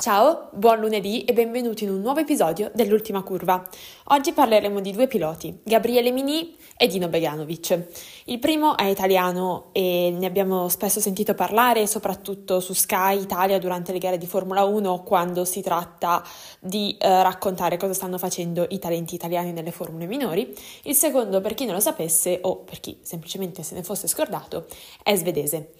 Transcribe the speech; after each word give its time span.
Ciao, 0.00 0.48
buon 0.52 0.78
lunedì 0.78 1.24
e 1.24 1.32
benvenuti 1.32 1.82
in 1.82 1.90
un 1.90 2.00
nuovo 2.00 2.20
episodio 2.20 2.70
dell'Ultima 2.72 3.24
Curva. 3.24 3.68
Oggi 4.10 4.32
parleremo 4.32 4.80
di 4.80 4.92
due 4.92 5.08
piloti, 5.08 5.58
Gabriele 5.64 6.12
Mini 6.12 6.56
e 6.76 6.86
Dino 6.86 7.08
Beganovic. 7.08 7.88
Il 8.26 8.38
primo 8.38 8.76
è 8.76 8.84
italiano 8.84 9.70
e 9.72 10.14
ne 10.16 10.26
abbiamo 10.26 10.68
spesso 10.68 11.00
sentito 11.00 11.34
parlare, 11.34 11.88
soprattutto 11.88 12.60
su 12.60 12.74
Sky 12.74 13.20
Italia 13.20 13.58
durante 13.58 13.90
le 13.90 13.98
gare 13.98 14.18
di 14.18 14.26
Formula 14.26 14.62
1, 14.62 15.02
quando 15.02 15.44
si 15.44 15.62
tratta 15.62 16.22
di 16.60 16.96
eh, 16.96 17.22
raccontare 17.24 17.76
cosa 17.76 17.92
stanno 17.92 18.18
facendo 18.18 18.66
i 18.68 18.78
talenti 18.78 19.16
italiani 19.16 19.50
nelle 19.50 19.72
formule 19.72 20.06
minori. 20.06 20.54
Il 20.84 20.94
secondo, 20.94 21.40
per 21.40 21.54
chi 21.54 21.64
non 21.64 21.74
lo 21.74 21.80
sapesse 21.80 22.38
o 22.42 22.58
per 22.58 22.78
chi 22.78 22.98
semplicemente 23.02 23.64
se 23.64 23.74
ne 23.74 23.82
fosse 23.82 24.06
scordato, 24.06 24.66
è 25.02 25.16
svedese. 25.16 25.72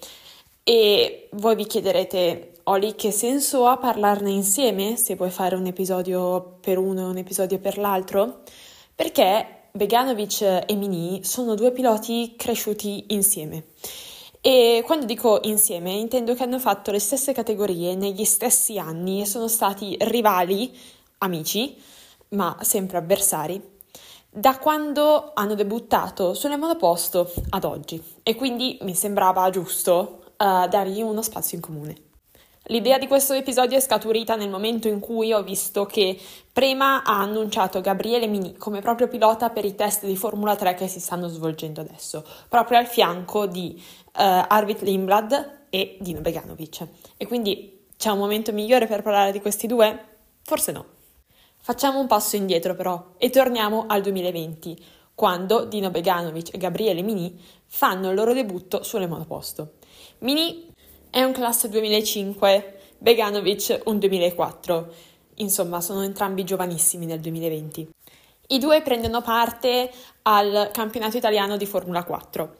E 0.69 1.29
voi 1.31 1.55
vi 1.55 1.65
chiederete, 1.65 2.58
Oli, 2.69 2.93
che 2.93 3.09
senso 3.09 3.65
ha 3.65 3.77
parlarne 3.77 4.29
insieme 4.29 4.95
se 4.95 5.15
puoi 5.15 5.31
fare 5.31 5.55
un 5.55 5.65
episodio 5.65 6.57
per 6.61 6.77
uno 6.77 7.01
e 7.01 7.03
un 7.05 7.17
episodio 7.17 7.57
per 7.57 7.79
l'altro? 7.79 8.43
Perché 8.93 9.69
Beganovic 9.71 10.41
e 10.67 10.75
Mini 10.75 11.23
sono 11.23 11.55
due 11.55 11.71
piloti 11.71 12.35
cresciuti 12.37 13.05
insieme. 13.07 13.69
E 14.39 14.83
quando 14.85 15.07
dico 15.07 15.39
insieme 15.45 15.93
intendo 15.93 16.35
che 16.35 16.43
hanno 16.43 16.59
fatto 16.59 16.91
le 16.91 16.99
stesse 16.99 17.33
categorie 17.33 17.95
negli 17.95 18.23
stessi 18.23 18.77
anni 18.77 19.21
e 19.21 19.25
sono 19.25 19.47
stati 19.47 19.97
rivali, 20.01 20.71
amici, 21.17 21.75
ma 22.29 22.55
sempre 22.61 22.99
avversari, 22.99 23.59
da 24.29 24.59
quando 24.59 25.31
hanno 25.33 25.55
debuttato 25.55 26.35
sulle 26.35 26.55
monoposto 26.55 27.33
ad 27.49 27.63
oggi. 27.63 27.99
E 28.21 28.35
quindi 28.35 28.77
mi 28.81 28.93
sembrava 28.93 29.49
giusto 29.49 30.19
uh, 30.37 30.67
dargli 30.67 31.01
uno 31.01 31.23
spazio 31.23 31.57
in 31.57 31.63
comune. 31.63 32.07
L'idea 32.71 32.99
di 32.99 33.07
questo 33.07 33.33
episodio 33.33 33.77
è 33.77 33.81
scaturita 33.81 34.35
nel 34.35 34.49
momento 34.49 34.87
in 34.87 34.99
cui 34.99 35.33
ho 35.33 35.41
visto 35.41 35.87
che 35.87 36.19
Prema 36.53 37.01
ha 37.01 37.19
annunciato 37.19 37.81
Gabriele 37.81 38.27
Mini 38.27 38.57
come 38.57 38.79
proprio 38.79 39.07
pilota 39.07 39.49
per 39.49 39.65
i 39.65 39.73
test 39.73 40.05
di 40.05 40.15
Formula 40.15 40.55
3 40.55 40.75
che 40.75 40.87
si 40.87 40.99
stanno 40.99 41.27
svolgendo 41.29 41.81
adesso, 41.81 42.23
proprio 42.47 42.77
al 42.77 42.85
fianco 42.85 43.47
di 43.47 43.73
uh, 43.75 44.11
Arvid 44.13 44.83
Lindblad 44.83 45.61
e 45.71 45.97
Dino 45.99 46.21
Beganovic. 46.21 46.87
E 47.17 47.25
quindi 47.25 47.87
c'è 47.97 48.11
un 48.11 48.19
momento 48.19 48.53
migliore 48.53 48.85
per 48.85 49.01
parlare 49.01 49.31
di 49.31 49.41
questi 49.41 49.65
due? 49.65 50.05
Forse 50.43 50.71
no. 50.71 50.85
Facciamo 51.57 51.99
un 51.99 52.05
passo 52.05 52.35
indietro 52.35 52.75
però 52.75 53.13
e 53.17 53.31
torniamo 53.31 53.85
al 53.87 54.03
2020, 54.03 54.85
quando 55.15 55.65
Dino 55.65 55.89
Beganovic 55.89 56.53
e 56.53 56.59
Gabriele 56.59 57.01
Mini 57.01 57.35
fanno 57.65 58.09
il 58.09 58.15
loro 58.15 58.33
debutto 58.33 58.83
sulle 58.83 59.07
monoposto. 59.07 59.77
Mini 60.19 60.68
è 61.09 61.23
un 61.23 61.31
classe 61.31 61.69
2005, 61.69 62.79
Beganovic 62.97 63.81
un 63.85 63.97
2004. 63.97 64.93
Insomma, 65.35 65.81
sono 65.81 66.03
entrambi 66.03 66.43
giovanissimi 66.43 67.05
nel 67.05 67.19
2020. 67.19 67.89
I 68.49 68.59
due 68.59 68.81
prendono 68.81 69.21
parte 69.21 69.91
al 70.23 70.69
campionato 70.71 71.17
italiano 71.17 71.57
di 71.57 71.65
Formula 71.65 72.03
4. 72.03 72.55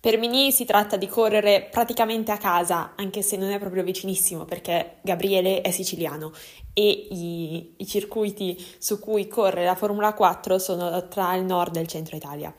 Per 0.00 0.16
Mini 0.16 0.50
si 0.50 0.64
tratta 0.64 0.96
di 0.96 1.06
correre 1.06 1.68
praticamente 1.70 2.32
a 2.32 2.38
casa, 2.38 2.92
anche 2.96 3.20
se 3.20 3.36
non 3.36 3.50
è 3.50 3.58
proprio 3.58 3.82
vicinissimo 3.82 4.46
perché 4.46 4.96
Gabriele 5.02 5.60
è 5.60 5.70
siciliano 5.70 6.32
e 6.72 6.88
i, 6.88 7.74
i 7.76 7.86
circuiti 7.86 8.56
su 8.78 8.98
cui 8.98 9.28
corre 9.28 9.62
la 9.62 9.74
Formula 9.74 10.14
4 10.14 10.58
sono 10.58 11.06
tra 11.08 11.34
il 11.34 11.44
nord 11.44 11.76
e 11.76 11.80
il 11.80 11.86
centro 11.86 12.16
Italia. 12.16 12.54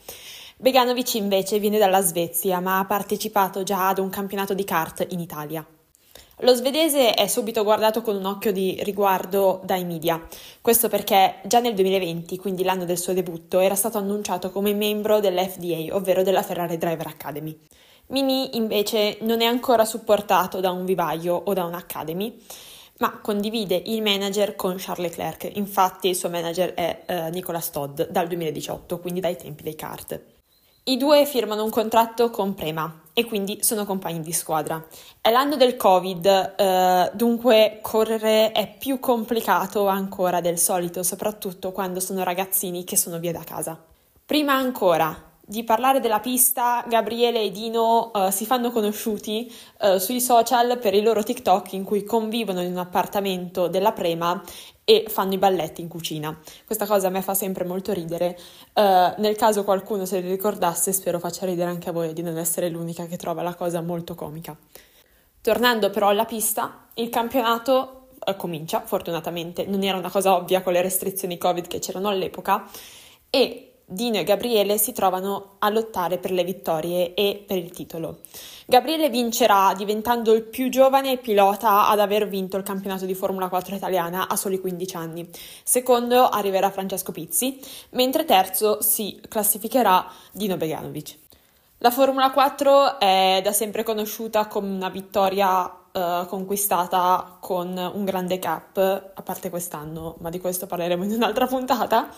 Beganovic 0.62 1.16
invece 1.16 1.58
viene 1.58 1.80
dalla 1.80 2.04
Svezia, 2.04 2.60
ma 2.60 2.78
ha 2.78 2.86
partecipato 2.86 3.64
già 3.64 3.88
ad 3.88 3.98
un 3.98 4.10
campionato 4.10 4.54
di 4.54 4.64
kart 4.64 5.08
in 5.10 5.20
Italia. 5.20 5.66
Lo 6.42 6.54
svedese 6.54 7.16
è 7.16 7.26
subito 7.26 7.64
guardato 7.64 8.04
con 8.04 8.16
un 8.16 8.26
occhio 8.26 8.52
di 8.52 8.80
riguardo 8.84 9.62
dai 9.64 9.84
media, 9.86 10.24
questo 10.62 10.88
perché 10.88 11.38
già 11.46 11.60
nel 11.62 11.74
2020, 11.74 12.38
quindi 12.38 12.64
l'anno 12.64 12.86
del 12.86 13.00
suo 13.00 13.14
debutto, 13.14 13.58
era 13.58 13.74
stato 13.74 13.98
annunciato 13.98 14.52
come 14.52 14.76
membro 14.76 15.20
dell'FDA, 15.20 15.96
ovvero 15.96 16.22
della 16.22 16.44
Ferrari 16.44 16.78
Driver 16.78 17.08
Academy. 17.08 17.60
Mini 18.10 18.56
invece 18.56 19.18
non 19.22 19.42
è 19.42 19.46
ancora 19.46 19.84
supportato 19.84 20.60
da 20.60 20.70
un 20.70 20.86
vivaio 20.86 21.42
o 21.44 21.54
da 21.54 21.66
un'academy, 21.66 22.40
ma 23.00 23.20
condivide 23.20 23.82
il 23.84 24.04
manager 24.04 24.56
con 24.56 24.76
Charles 24.78 25.10
Leclerc, 25.10 25.56
infatti 25.56 26.10
il 26.10 26.16
suo 26.16 26.30
manager 26.30 26.76
è 26.76 27.02
eh, 27.08 27.30
Nicolas 27.32 27.72
Todd 27.72 28.04
dal 28.04 28.28
2018, 28.28 29.00
quindi 29.00 29.22
dai 29.22 29.36
tempi 29.36 29.64
dei 29.64 29.76
kart. 29.76 30.40
I 30.92 30.98
due 30.98 31.26
firmano 31.26 31.64
un 31.64 31.70
contratto 31.70 32.30
con 32.32 32.54
Prema 32.54 33.04
e 33.14 33.24
quindi 33.24 33.64
sono 33.64 33.86
compagni 33.86 34.20
di 34.20 34.34
squadra. 34.34 34.86
È 35.22 35.32
l'anno 35.32 35.56
del 35.56 35.78
Covid, 35.78 36.26
eh, 36.26 37.12
dunque 37.14 37.80
correre 37.82 38.52
è 38.52 38.76
più 38.78 39.00
complicato 39.00 39.88
ancora 39.88 40.42
del 40.42 40.58
solito, 40.58 41.02
soprattutto 41.02 41.72
quando 41.72 42.02
sono 42.02 42.26
ragazzini 42.26 42.84
che 42.84 42.98
sono 42.98 43.20
via 43.20 43.32
da 43.32 43.44
casa. 43.46 43.82
Prima 44.26 44.54
ancora 44.54 45.30
di 45.40 45.64
parlare 45.64 46.02
della 46.02 46.20
pista, 46.20 46.84
Gabriele 46.86 47.42
e 47.42 47.52
Dino 47.52 48.12
uh, 48.14 48.30
si 48.30 48.46
fanno 48.46 48.72
conosciuti 48.72 49.54
uh, 49.82 49.98
sui 49.98 50.20
social 50.20 50.78
per 50.78 50.94
i 50.94 51.02
loro 51.02 51.24
TikTok 51.24 51.74
in 51.74 51.84
cui 51.84 52.04
convivono 52.04 52.62
in 52.62 52.72
un 52.72 52.78
appartamento 52.78 53.68
della 53.68 53.92
Prema 53.94 54.42
e 54.92 55.06
fanno 55.08 55.34
i 55.34 55.38
balletti 55.38 55.80
in 55.80 55.88
cucina. 55.88 56.38
Questa 56.66 56.86
cosa 56.86 57.08
a 57.08 57.10
me 57.10 57.22
fa 57.22 57.34
sempre 57.34 57.64
molto 57.64 57.94
ridere. 57.94 58.38
Uh, 58.74 59.22
nel 59.22 59.38
caso 59.38 59.64
qualcuno 59.64 60.04
se 60.04 60.20
li 60.20 60.30
ricordasse, 60.30 60.92
spero 60.92 61.18
faccia 61.18 61.46
ridere 61.46 61.70
anche 61.70 61.88
a 61.88 61.94
voi 61.94 62.12
di 62.12 62.22
non 62.22 62.38
essere 62.38 62.68
l'unica 62.68 63.06
che 63.06 63.16
trova 63.16 63.42
la 63.42 63.56
cosa 63.56 63.80
molto 63.80 64.16
comica. 64.16 64.54
Tornando 65.40 65.90
però 65.92 66.10
alla 66.10 66.26
pista, 66.26 66.88
il 66.96 67.08
campionato 67.08 68.10
uh, 68.20 68.36
comincia, 68.36 68.82
fortunatamente, 68.82 69.66
non 69.66 69.82
era 69.82 69.98
una 69.98 70.12
cosa 70.12 70.36
ovvia 70.36 70.62
con 70.62 70.74
le 70.74 70.82
restrizioni 70.82 71.38
Covid 71.38 71.68
che 71.68 71.80
c'erano 71.80 72.10
all'epoca, 72.10 72.70
e 73.30 73.71
Dino 73.92 74.20
e 74.20 74.24
Gabriele 74.24 74.78
si 74.78 74.94
trovano 74.94 75.56
a 75.60 75.70
lottare 75.70 76.18
per 76.18 76.32
le 76.32 76.46
vittorie 76.46 77.14
e 77.14 77.44
per 77.46 77.58
il 77.58 77.72
titolo. 77.72 78.20
Gabriele 78.66 79.10
vincerà 79.10 79.74
diventando 79.76 80.32
il 80.32 80.44
più 80.44 80.70
giovane 80.70 81.18
pilota 81.18 81.90
ad 81.90 82.00
aver 82.00 82.30
vinto 82.30 82.56
il 82.56 82.64
campionato 82.64 83.06
di 83.06 83.14
Formula 83.14 83.50
4 83.50 83.76
italiana 83.76 84.30
a 84.30 84.38
soli 84.38 84.62
15 84.62 84.96
anni. 84.96 85.30
Secondo 85.62 86.30
arriverà 86.30 86.72
Francesco 86.72 87.12
Pizzi, 87.12 87.60
mentre 87.90 88.24
terzo 88.24 88.82
si 88.82 89.20
classificherà 89.28 90.10
Dino 90.32 90.56
Beganovic. 90.56 91.18
La 91.80 91.92
Formula 91.92 92.32
4 92.32 92.98
è 92.98 93.42
da 93.44 93.52
sempre 93.52 93.84
conosciuta 93.84 94.48
come 94.48 94.70
una 94.70 94.90
vittoria 94.90 95.66
uh, 95.66 96.26
conquistata 96.28 97.40
con 97.42 97.76
un 97.76 98.06
grande 98.06 98.40
cap, 98.40 98.78
a 98.78 99.22
parte 99.22 99.50
quest'anno, 99.50 100.16
ma 100.20 100.30
di 100.30 100.40
questo 100.40 100.66
parleremo 100.66 101.04
in 101.04 101.12
un'altra 101.12 101.46
puntata 101.46 102.10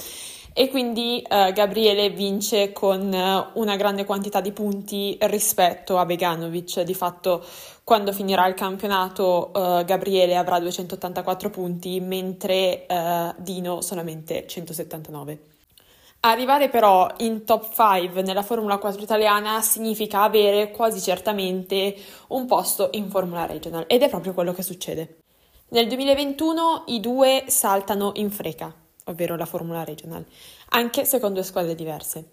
e 0.54 0.70
quindi 0.70 1.20
eh, 1.22 1.52
Gabriele 1.52 2.12
vince 2.12 2.72
con 2.72 3.12
eh, 3.12 3.48
una 3.54 3.76
grande 3.76 4.06
quantità 4.06 4.40
di 4.40 4.52
punti 4.52 5.18
rispetto 5.22 5.98
a 5.98 6.06
Beganovic. 6.06 6.82
Di 6.82 6.94
fatto, 6.94 7.44
quando 7.84 8.14
finirà 8.14 8.46
il 8.46 8.54
campionato, 8.54 9.52
eh, 9.52 9.84
Gabriele 9.84 10.38
avrà 10.38 10.60
284 10.60 11.50
punti, 11.50 12.00
mentre 12.00 12.86
eh, 12.86 13.34
Dino 13.38 13.82
solamente 13.82 14.46
179. 14.46 15.40
Arrivare 16.26 16.70
però 16.70 17.12
in 17.18 17.44
top 17.44 17.74
5 17.74 18.22
nella 18.22 18.44
Formula 18.44 18.78
4 18.78 19.02
italiana 19.02 19.62
significa 19.62 20.22
avere 20.22 20.72
quasi 20.72 21.02
certamente 21.02 21.96
un 22.28 22.46
posto 22.46 22.90
in 22.94 23.10
Formula 23.10 23.46
Regional 23.46 23.84
ed 23.88 24.04
è 24.04 24.10
proprio 24.10 24.34
quello 24.34 24.54
che 24.54 24.62
succede. 24.62 25.18
Nel 25.70 25.88
2021 25.88 26.84
i 26.88 27.00
due 27.00 27.44
saltano 27.48 28.12
in 28.16 28.30
freca 28.30 28.74
ovvero 29.06 29.36
la 29.36 29.46
Formula 29.46 29.84
Regional, 29.84 30.26
anche 30.70 31.06
se 31.06 31.20
con 31.20 31.34
due 31.34 31.44
squadre 31.44 31.76
diverse. 31.76 32.32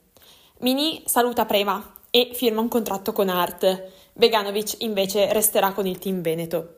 Mini 0.58 1.02
saluta 1.06 1.46
Prema 1.46 1.94
e 2.10 2.30
firma 2.34 2.60
un 2.60 2.68
contratto 2.68 3.12
con 3.12 3.28
Art. 3.28 3.90
Beganovic 4.12 4.82
invece 4.82 5.32
resterà 5.32 5.72
con 5.72 5.86
il 5.86 5.98
team 5.98 6.20
Veneto. 6.20 6.74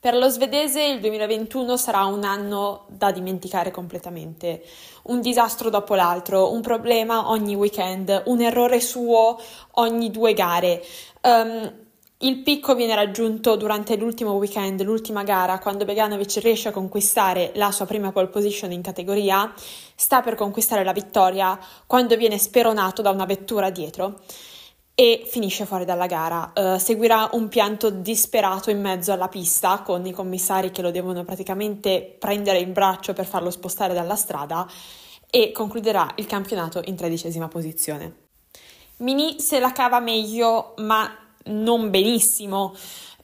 Per 0.00 0.14
lo 0.14 0.28
svedese 0.28 0.84
il 0.84 1.00
2021 1.00 1.76
sarà 1.76 2.04
un 2.04 2.22
anno 2.22 2.86
da 2.88 3.10
dimenticare 3.10 3.72
completamente. 3.72 4.62
Un 5.04 5.20
disastro 5.20 5.70
dopo 5.70 5.96
l'altro, 5.96 6.52
un 6.52 6.60
problema 6.60 7.30
ogni 7.30 7.56
weekend, 7.56 8.22
un 8.26 8.40
errore 8.40 8.80
suo 8.80 9.40
ogni 9.72 10.12
due 10.12 10.34
gare. 10.34 10.84
Um, 11.22 11.87
il 12.20 12.42
picco 12.42 12.74
viene 12.74 12.96
raggiunto 12.96 13.54
durante 13.54 13.94
l'ultimo 13.96 14.32
weekend, 14.32 14.82
l'ultima 14.82 15.22
gara, 15.22 15.60
quando 15.60 15.84
Beganovic 15.84 16.38
riesce 16.42 16.68
a 16.68 16.72
conquistare 16.72 17.52
la 17.54 17.70
sua 17.70 17.86
prima 17.86 18.10
pole 18.10 18.26
position 18.26 18.72
in 18.72 18.82
categoria, 18.82 19.52
sta 19.94 20.20
per 20.20 20.34
conquistare 20.34 20.82
la 20.82 20.92
vittoria 20.92 21.56
quando 21.86 22.16
viene 22.16 22.36
speronato 22.38 23.02
da 23.02 23.10
una 23.10 23.24
vettura 23.24 23.70
dietro 23.70 24.20
e 24.96 25.22
finisce 25.26 25.64
fuori 25.64 25.84
dalla 25.84 26.06
gara. 26.06 26.50
Uh, 26.56 26.76
seguirà 26.78 27.28
un 27.34 27.46
pianto 27.46 27.88
disperato 27.88 28.70
in 28.70 28.80
mezzo 28.80 29.12
alla 29.12 29.28
pista 29.28 29.82
con 29.82 30.04
i 30.04 30.10
commissari 30.10 30.72
che 30.72 30.82
lo 30.82 30.90
devono 30.90 31.22
praticamente 31.24 32.16
prendere 32.18 32.58
in 32.58 32.72
braccio 32.72 33.12
per 33.12 33.26
farlo 33.26 33.52
spostare 33.52 33.94
dalla 33.94 34.16
strada 34.16 34.68
e 35.30 35.52
concluderà 35.52 36.10
il 36.16 36.26
campionato 36.26 36.82
in 36.86 36.96
tredicesima 36.96 37.46
posizione. 37.46 38.26
Mini 38.96 39.38
se 39.38 39.60
la 39.60 39.70
cava 39.70 40.00
meglio, 40.00 40.74
ma 40.78 41.27
non 41.48 41.90
benissimo. 41.90 42.74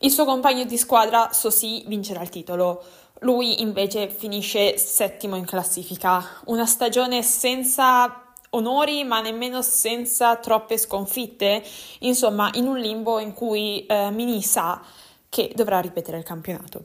Il 0.00 0.11
suo 0.11 0.25
compagno 0.25 0.65
di 0.65 0.76
squadra, 0.76 1.31
Sosi, 1.32 1.85
vincerà 1.87 2.21
il 2.21 2.29
titolo. 2.29 2.82
Lui 3.21 3.62
invece 3.62 4.09
finisce 4.09 4.76
settimo 4.76 5.37
in 5.37 5.47
classifica, 5.47 6.23
una 6.47 6.67
stagione 6.67 7.23
senza 7.23 8.25
onori 8.50 9.05
ma 9.05 9.21
nemmeno 9.21 9.62
senza 9.62 10.37
troppe 10.37 10.79
sconfitte, 10.79 11.62
insomma 12.00 12.50
in 12.55 12.67
un 12.67 12.79
limbo 12.79 13.19
in 13.19 13.32
cui 13.32 13.87
eh, 13.87 14.11
Mini 14.11 14.43
sa 14.43 14.81
che 15.29 15.53
dovrà 15.55 15.81
ripetere 15.81 16.19
il 16.19 16.25
campionato. 16.25 16.85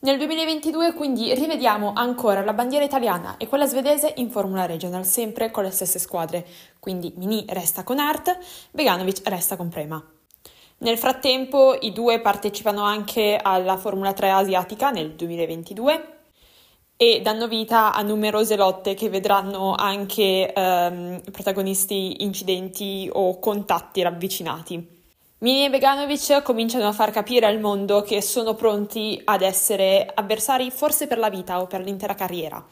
Nel 0.00 0.16
2022 0.16 0.94
quindi 0.94 1.34
rivediamo 1.34 1.92
ancora 1.94 2.44
la 2.44 2.52
bandiera 2.52 2.84
italiana 2.84 3.36
e 3.36 3.48
quella 3.48 3.66
svedese 3.66 4.12
in 4.16 4.30
Formula 4.30 4.64
Regional, 4.64 5.04
sempre 5.04 5.50
con 5.50 5.64
le 5.64 5.70
stesse 5.70 5.98
squadre, 5.98 6.46
quindi 6.78 7.12
Mini 7.16 7.44
resta 7.48 7.82
con 7.82 7.98
Art, 7.98 8.38
Beganovic 8.70 9.26
resta 9.26 9.56
con 9.56 9.68
Prema. 9.68 10.17
Nel 10.80 10.96
frattempo 10.96 11.76
i 11.80 11.92
due 11.92 12.20
partecipano 12.20 12.82
anche 12.82 13.36
alla 13.40 13.76
Formula 13.76 14.12
3 14.12 14.30
asiatica 14.30 14.90
nel 14.90 15.10
2022 15.10 16.18
e 16.96 17.20
danno 17.20 17.48
vita 17.48 17.92
a 17.92 18.02
numerose 18.02 18.54
lotte 18.54 18.94
che 18.94 19.08
vedranno 19.08 19.74
anche 19.74 20.52
ehm, 20.52 21.20
protagonisti 21.32 22.22
incidenti 22.22 23.10
o 23.12 23.40
contatti 23.40 24.02
ravvicinati. 24.02 24.96
Mini 25.38 25.64
e 25.64 25.70
Beganovic 25.70 26.42
cominciano 26.42 26.86
a 26.86 26.92
far 26.92 27.10
capire 27.10 27.46
al 27.46 27.58
mondo 27.58 28.02
che 28.02 28.22
sono 28.22 28.54
pronti 28.54 29.20
ad 29.24 29.42
essere 29.42 30.08
avversari 30.14 30.70
forse 30.70 31.08
per 31.08 31.18
la 31.18 31.28
vita 31.28 31.60
o 31.60 31.66
per 31.66 31.80
l'intera 31.80 32.14
carriera. 32.14 32.64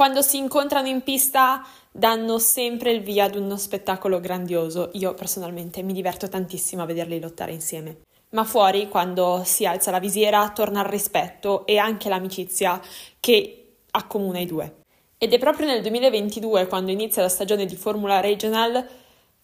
Quando 0.00 0.22
si 0.22 0.38
incontrano 0.38 0.88
in 0.88 1.02
pista 1.02 1.62
danno 1.92 2.38
sempre 2.38 2.90
il 2.90 3.02
via 3.02 3.24
ad 3.24 3.34
uno 3.34 3.58
spettacolo 3.58 4.18
grandioso. 4.18 4.88
Io 4.94 5.12
personalmente 5.12 5.82
mi 5.82 5.92
diverto 5.92 6.26
tantissimo 6.26 6.80
a 6.80 6.86
vederli 6.86 7.20
lottare 7.20 7.52
insieme. 7.52 7.98
Ma 8.30 8.44
fuori, 8.44 8.88
quando 8.88 9.42
si 9.44 9.66
alza 9.66 9.90
la 9.90 9.98
visiera, 9.98 10.52
torna 10.54 10.80
il 10.80 10.86
rispetto 10.86 11.66
e 11.66 11.76
anche 11.76 12.08
l'amicizia 12.08 12.80
che 13.20 13.74
accomuna 13.90 14.38
i 14.38 14.46
due. 14.46 14.76
Ed 15.18 15.34
è 15.34 15.38
proprio 15.38 15.66
nel 15.66 15.82
2022, 15.82 16.66
quando 16.66 16.90
inizia 16.90 17.20
la 17.20 17.28
stagione 17.28 17.66
di 17.66 17.76
Formula 17.76 18.20
Regional, 18.20 18.82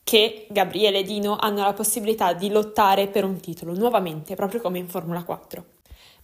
che 0.03 0.47
Gabriele 0.49 1.01
e 1.01 1.03
Dino 1.03 1.37
hanno 1.39 1.65
la 1.65 1.75
possibilità 1.75 2.33
di 2.33 2.49
lottare 2.49 3.09
per 3.09 3.25
un 3.25 3.39
titolo 3.41 3.75
nuovamente, 3.75 4.35
proprio 4.35 4.63
come 4.63 4.79
in 4.79 4.89
Formula 4.89 5.23
4. 5.23 5.65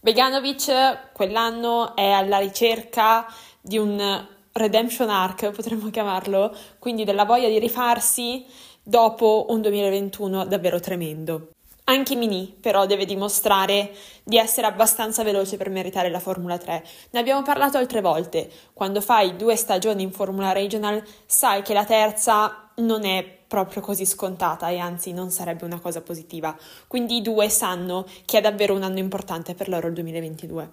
Beganovic 0.05 1.13
quell'anno 1.13 1.95
è 1.95 2.11
alla 2.11 2.39
ricerca 2.39 3.25
di 3.63 3.79
un 3.79 4.27
redemption 4.53 5.09
arc, 5.09 5.51
potremmo 5.53 5.89
chiamarlo, 5.89 6.55
quindi 6.79 7.05
della 7.05 7.25
voglia 7.25 7.49
di 7.49 7.59
rifarsi 7.59 8.45
dopo 8.83 9.47
un 9.49 9.61
2021 9.63 10.45
davvero 10.47 10.81
tremendo. 10.81 11.49
Anche 11.85 12.15
Mini 12.15 12.55
però 12.61 12.87
deve 12.87 13.05
dimostrare 13.05 13.93
di 14.23 14.37
essere 14.37 14.67
abbastanza 14.67 15.25
veloce 15.25 15.57
per 15.57 15.69
meritare 15.69 16.11
la 16.11 16.21
Formula 16.21 16.57
3. 16.57 16.85
Ne 17.11 17.19
abbiamo 17.19 17.43
parlato 17.43 17.77
altre 17.77 18.01
volte. 18.01 18.51
Quando 18.73 19.01
fai 19.01 19.37
due 19.37 19.57
stagioni 19.57 20.03
in 20.03 20.13
Formula 20.13 20.53
Regional 20.53 21.03
sai 21.27 21.63
che 21.63 21.75
la 21.75 21.85
terza 21.85 22.71
non 22.77 23.05
è 23.05 23.41
proprio 23.49 23.83
così 23.83 24.07
scontata 24.07 24.69
e 24.69 24.79
anzi 24.79 25.13
non 25.13 25.31
sarebbe 25.31 25.65
una 25.65 25.81
cosa 25.81 26.01
positiva. 26.01 26.57
Quindi 26.87 27.17
i 27.17 27.23
due 27.23 27.49
sanno 27.49 28.07
che 28.25 28.39
è 28.39 28.41
davvero 28.41 28.75
un 28.75 28.85
anno 28.85 28.99
importante 28.99 29.55
per 29.55 29.69
loro 29.69 29.89
il 29.89 29.95
2022. 29.95 30.73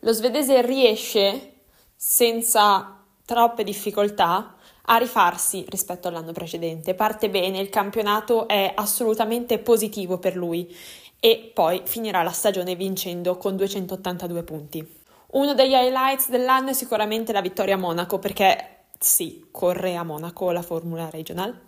Lo 0.00 0.12
svedese 0.12 0.62
riesce 0.62 1.57
senza 2.00 2.96
troppe 3.24 3.64
difficoltà 3.64 4.54
a 4.82 4.96
rifarsi 4.98 5.64
rispetto 5.68 6.06
all'anno 6.06 6.30
precedente. 6.30 6.94
Parte 6.94 7.28
bene, 7.28 7.58
il 7.58 7.70
campionato 7.70 8.46
è 8.46 8.72
assolutamente 8.72 9.58
positivo 9.58 10.18
per 10.18 10.36
lui 10.36 10.72
e 11.18 11.50
poi 11.52 11.82
finirà 11.84 12.22
la 12.22 12.30
stagione 12.30 12.76
vincendo 12.76 13.36
con 13.36 13.56
282 13.56 14.42
punti. 14.44 14.96
Uno 15.32 15.54
degli 15.54 15.72
highlights 15.72 16.30
dell'anno 16.30 16.70
è 16.70 16.72
sicuramente 16.72 17.32
la 17.32 17.40
vittoria 17.40 17.74
a 17.74 17.78
Monaco 17.78 18.20
perché 18.20 18.84
sì, 18.96 19.48
corre 19.50 19.96
a 19.96 20.04
Monaco 20.04 20.52
la 20.52 20.62
Formula 20.62 21.10
Regional 21.10 21.66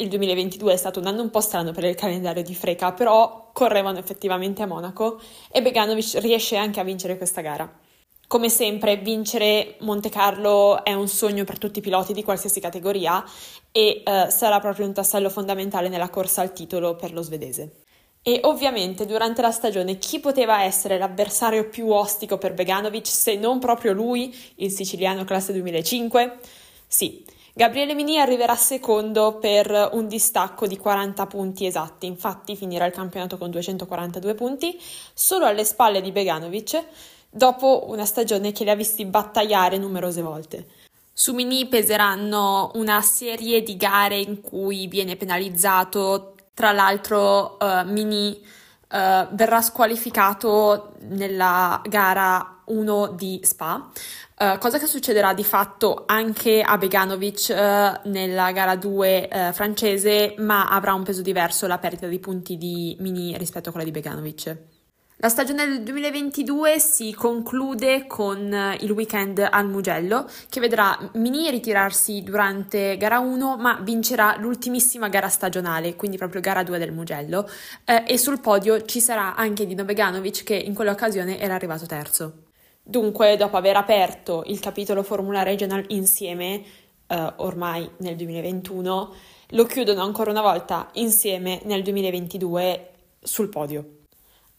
il 0.00 0.08
2022 0.08 0.72
è 0.72 0.76
stato 0.76 0.98
un 0.98 1.06
anno 1.06 1.20
un 1.20 1.30
po' 1.30 1.40
strano 1.40 1.72
per 1.72 1.84
il 1.84 1.94
calendario 1.94 2.42
di 2.42 2.54
Freca, 2.54 2.92
però 2.92 3.50
correvano 3.52 3.98
effettivamente 3.98 4.62
a 4.62 4.66
Monaco 4.66 5.20
e 5.50 5.60
Beganovic 5.60 6.18
riesce 6.20 6.56
anche 6.56 6.80
a 6.80 6.84
vincere 6.84 7.18
questa 7.18 7.42
gara. 7.42 7.70
Come 8.30 8.48
sempre, 8.48 8.96
vincere 8.96 9.74
Monte 9.80 10.08
Carlo 10.08 10.84
è 10.84 10.92
un 10.92 11.08
sogno 11.08 11.42
per 11.42 11.58
tutti 11.58 11.80
i 11.80 11.82
piloti 11.82 12.12
di 12.12 12.22
qualsiasi 12.22 12.60
categoria 12.60 13.24
e 13.72 14.04
eh, 14.06 14.30
sarà 14.30 14.60
proprio 14.60 14.86
un 14.86 14.92
tassello 14.92 15.28
fondamentale 15.28 15.88
nella 15.88 16.10
corsa 16.10 16.40
al 16.40 16.52
titolo 16.52 16.94
per 16.94 17.12
lo 17.12 17.22
svedese. 17.22 17.78
E 18.22 18.38
ovviamente 18.44 19.04
durante 19.04 19.42
la 19.42 19.50
stagione 19.50 19.98
chi 19.98 20.20
poteva 20.20 20.62
essere 20.62 20.96
l'avversario 20.96 21.68
più 21.68 21.88
ostico 21.88 22.38
per 22.38 22.54
Beganovic 22.54 23.08
se 23.08 23.34
non 23.34 23.58
proprio 23.58 23.92
lui, 23.92 24.32
il 24.58 24.70
siciliano 24.70 25.24
classe 25.24 25.52
2005? 25.52 26.38
Sì, 26.86 27.24
Gabriele 27.52 27.94
Mini 27.94 28.20
arriverà 28.20 28.54
secondo 28.54 29.38
per 29.38 29.90
un 29.94 30.06
distacco 30.06 30.68
di 30.68 30.78
40 30.78 31.26
punti 31.26 31.66
esatti, 31.66 32.06
infatti 32.06 32.54
finirà 32.54 32.86
il 32.86 32.92
campionato 32.92 33.36
con 33.36 33.50
242 33.50 34.34
punti, 34.34 34.80
solo 35.12 35.46
alle 35.46 35.64
spalle 35.64 36.00
di 36.00 36.12
Beganovic, 36.12 36.84
dopo 37.30 37.84
una 37.88 38.04
stagione 38.04 38.52
che 38.52 38.64
li 38.64 38.70
ha 38.70 38.74
visti 38.74 39.04
battagliare 39.04 39.78
numerose 39.78 40.20
volte. 40.20 40.66
Su 41.12 41.34
Mini 41.34 41.68
peseranno 41.68 42.70
una 42.74 43.02
serie 43.02 43.62
di 43.62 43.76
gare 43.76 44.18
in 44.18 44.40
cui 44.40 44.86
viene 44.86 45.16
penalizzato, 45.16 46.34
tra 46.54 46.72
l'altro 46.72 47.58
uh, 47.60 47.86
Mini 47.86 48.40
uh, 48.40 49.26
verrà 49.30 49.60
squalificato 49.60 50.94
nella 51.08 51.80
gara 51.84 52.62
1 52.64 53.08
di 53.08 53.38
Spa, 53.42 53.90
uh, 54.38 54.58
cosa 54.58 54.78
che 54.78 54.86
succederà 54.86 55.34
di 55.34 55.44
fatto 55.44 56.04
anche 56.06 56.62
a 56.62 56.78
Beganovic 56.78 57.50
nella 58.04 58.50
gara 58.52 58.76
2 58.76 59.50
francese, 59.52 60.34
ma 60.38 60.68
avrà 60.68 60.94
un 60.94 61.02
peso 61.02 61.20
diverso 61.20 61.66
la 61.66 61.78
perdita 61.78 62.06
di 62.06 62.18
punti 62.18 62.56
di 62.56 62.96
Mini 62.98 63.36
rispetto 63.36 63.68
a 63.68 63.72
quella 63.72 63.86
di 63.86 63.92
Beganovic. 63.92 64.69
La 65.22 65.28
stagione 65.28 65.66
del 65.66 65.82
2022 65.82 66.78
si 66.78 67.12
conclude 67.12 68.06
con 68.06 68.50
eh, 68.50 68.78
il 68.80 68.90
weekend 68.92 69.46
al 69.50 69.68
Mugello, 69.68 70.26
che 70.48 70.60
vedrà 70.60 70.98
Mini 71.16 71.50
ritirarsi 71.50 72.22
durante 72.22 72.96
gara 72.96 73.18
1, 73.18 73.58
ma 73.58 73.78
vincerà 73.82 74.38
l'ultimissima 74.38 75.10
gara 75.10 75.28
stagionale, 75.28 75.94
quindi 75.94 76.16
proprio 76.16 76.40
gara 76.40 76.62
2 76.62 76.78
del 76.78 76.92
Mugello, 76.92 77.46
eh, 77.84 78.02
e 78.06 78.16
sul 78.16 78.40
podio 78.40 78.86
ci 78.86 78.98
sarà 78.98 79.34
anche 79.34 79.66
Dino 79.66 79.84
Beganovic, 79.84 80.42
che 80.42 80.54
in 80.54 80.72
quell'occasione 80.72 81.38
era 81.38 81.54
arrivato 81.54 81.84
terzo. 81.84 82.44
Dunque, 82.82 83.36
dopo 83.36 83.58
aver 83.58 83.76
aperto 83.76 84.42
il 84.46 84.58
capitolo 84.58 85.02
Formula 85.02 85.42
Regional 85.42 85.84
insieme, 85.88 86.62
eh, 87.06 87.32
ormai 87.36 87.86
nel 87.98 88.16
2021, 88.16 89.14
lo 89.48 89.64
chiudono 89.66 90.02
ancora 90.02 90.30
una 90.30 90.40
volta 90.40 90.88
insieme 90.94 91.60
nel 91.64 91.82
2022 91.82 92.88
sul 93.20 93.50
podio 93.50 93.98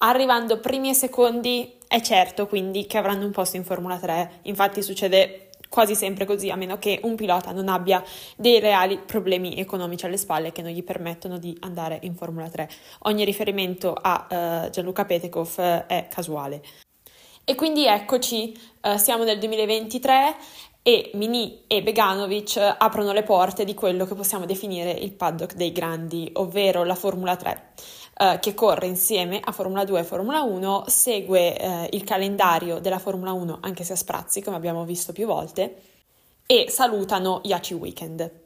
arrivando 0.03 0.59
primi 0.59 0.89
e 0.89 0.93
secondi 0.93 1.77
è 1.87 2.01
certo 2.01 2.47
quindi 2.47 2.85
che 2.85 2.97
avranno 2.97 3.25
un 3.25 3.31
posto 3.31 3.57
in 3.57 3.63
Formula 3.63 3.97
3, 3.97 4.39
infatti 4.43 4.81
succede 4.81 5.49
quasi 5.71 5.95
sempre 5.95 6.25
così, 6.25 6.49
a 6.49 6.55
meno 6.55 6.77
che 6.77 6.99
un 7.03 7.15
pilota 7.15 7.51
non 7.51 7.69
abbia 7.69 8.03
dei 8.35 8.59
reali 8.59 8.97
problemi 8.97 9.55
economici 9.57 10.05
alle 10.05 10.17
spalle 10.17 10.51
che 10.51 10.61
non 10.61 10.71
gli 10.71 10.83
permettono 10.83 11.37
di 11.37 11.55
andare 11.61 11.99
in 12.01 12.13
Formula 12.15 12.49
3. 12.49 12.69
Ogni 13.03 13.23
riferimento 13.23 13.93
a 13.93 14.27
uh, 14.29 14.69
Gianluca 14.69 15.05
Petekov 15.05 15.85
è 15.87 16.07
casuale. 16.09 16.61
E 17.45 17.55
quindi 17.55 17.85
eccoci, 17.85 18.53
uh, 18.81 18.97
siamo 18.97 19.23
nel 19.23 19.39
2023 19.39 20.35
e 20.83 21.11
Mini 21.13 21.63
e 21.67 21.83
Beganovic 21.83 22.57
aprono 22.77 23.11
le 23.11 23.23
porte 23.23 23.65
di 23.65 23.73
quello 23.73 24.05
che 24.05 24.15
possiamo 24.15 24.45
definire 24.45 24.91
il 24.91 25.11
paddock 25.11 25.55
dei 25.55 25.71
grandi, 25.71 26.29
ovvero 26.33 26.83
la 26.83 26.95
Formula 26.95 27.35
3 27.35 27.73
eh, 28.21 28.37
che 28.39 28.53
corre 28.53 28.85
insieme 28.85 29.39
a 29.43 29.51
Formula 29.51 29.83
2 29.83 29.99
e 29.99 30.03
Formula 30.03 30.41
1, 30.43 30.83
segue 30.87 31.57
eh, 31.57 31.89
il 31.93 32.03
calendario 32.03 32.79
della 32.79 32.99
Formula 32.99 33.31
1 33.31 33.57
anche 33.61 33.83
se 33.83 33.93
a 33.93 33.95
sprazzi, 33.95 34.41
come 34.41 34.55
abbiamo 34.55 34.85
visto 34.85 35.11
più 35.11 35.25
volte, 35.25 35.81
e 36.45 36.67
salutano 36.69 37.41
Yachi 37.43 37.73
Weekend. 37.73 38.39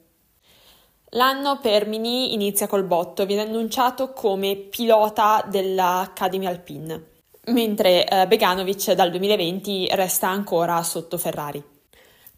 L'anno 1.10 1.58
per 1.60 1.86
Mini 1.86 2.32
inizia 2.32 2.66
col 2.66 2.84
botto, 2.84 3.26
viene 3.26 3.42
annunciato 3.42 4.12
come 4.12 4.56
pilota 4.56 5.44
dell'Academy 5.46 6.46
Alpine, 6.46 7.04
mentre 7.48 8.06
eh, 8.06 8.26
Beganovic 8.26 8.92
dal 8.92 9.10
2020 9.10 9.88
resta 9.92 10.28
ancora 10.28 10.82
sotto 10.82 11.18
Ferrari. 11.18 11.75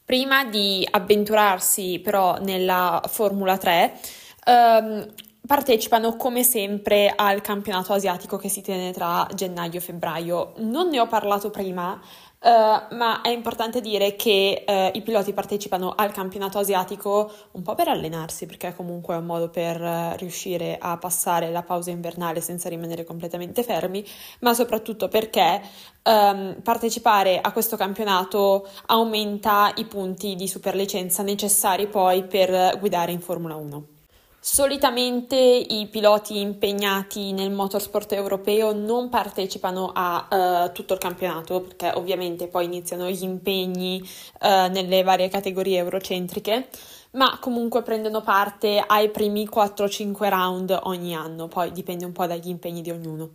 Prima 0.09 0.47
di 0.47 0.89
avventurarsi 0.91 2.01
però 2.03 2.39
nella 2.41 3.03
Formula 3.09 3.59
3, 3.59 4.01
ehm, 4.47 5.07
partecipano 5.47 6.17
come 6.17 6.45
sempre 6.45 7.13
al 7.15 7.43
campionato 7.43 7.93
asiatico 7.93 8.39
che 8.39 8.49
si 8.49 8.63
tiene 8.63 8.91
tra 8.91 9.29
gennaio 9.35 9.77
e 9.77 9.81
febbraio. 9.81 10.55
Non 10.61 10.89
ne 10.89 10.99
ho 10.99 11.07
parlato 11.07 11.51
prima, 11.51 12.01
Uh, 12.41 12.95
ma 12.95 13.21
è 13.21 13.31
importante 13.31 13.81
dire 13.81 14.15
che 14.15 14.65
uh, 14.65 14.97
i 14.97 15.03
piloti 15.03 15.33
partecipano 15.33 15.95
al 15.97 16.13
campionato 16.13 16.59
asiatico 16.59 17.33
un 17.53 17.63
po' 17.63 17.75
per 17.75 17.89
allenarsi, 17.89 18.47
perché 18.47 18.77
comunque 18.77 19.17
è 19.17 19.19
un 19.19 19.27
modo 19.27 19.51
per 19.51 19.81
uh, 19.81 20.17
riuscire 20.17 20.79
a 20.79 20.97
passare 20.99 21.51
la 21.51 21.65
pausa 21.65 21.91
invernale 21.91 22.41
senza 22.41 22.69
rimanere 22.69 23.03
completamente 23.03 23.65
fermi, 23.65 24.05
ma 24.41 24.55
soprattutto 24.55 25.09
perché 25.09 25.61
um, 26.05 26.61
partecipare 26.63 27.41
a 27.41 27.51
questo 27.51 27.77
campionato 27.77 28.69
aumenta 28.87 29.73
i 29.75 29.87
punti 29.87 30.37
di 30.37 30.47
superlicenza 30.47 31.25
necessari 31.25 31.89
poi 31.89 32.25
per 32.25 32.79
guidare 32.79 33.11
in 33.11 33.21
Formula 33.21 33.57
1. 33.57 33.98
Solitamente 34.41 35.37
i 35.37 35.89
piloti 35.89 36.39
impegnati 36.39 37.33
nel 37.33 37.51
motorsport 37.51 38.13
europeo 38.13 38.73
non 38.73 39.09
partecipano 39.09 39.91
a 39.93 40.29
uh, 40.31 40.73
tutto 40.73 40.95
il 40.95 41.01
campionato 41.01 41.63
perché 41.63 41.91
ovviamente 41.95 42.47
poi 42.47 42.67
iniziano 42.67 43.11
gli 43.11 43.25
impegni 43.25 44.01
uh, 44.01 44.71
nelle 44.71 45.03
varie 45.03 45.29
categorie 45.29 45.79
eurocentriche, 45.79 46.69
ma 47.13 47.39
comunque 47.41 47.83
prendono 47.83 48.21
parte 48.21 48.83
ai 48.85 49.11
primi 49.11 49.49
4-5 49.53 50.29
round 50.29 50.79
ogni 50.85 51.17
anno, 51.17 51.49
poi 51.49 51.73
dipende 51.73 52.05
un 52.05 52.13
po' 52.13 52.27
dagli 52.27 52.49
impegni 52.49 52.81
di 52.81 52.93
ognuno. 52.93 53.29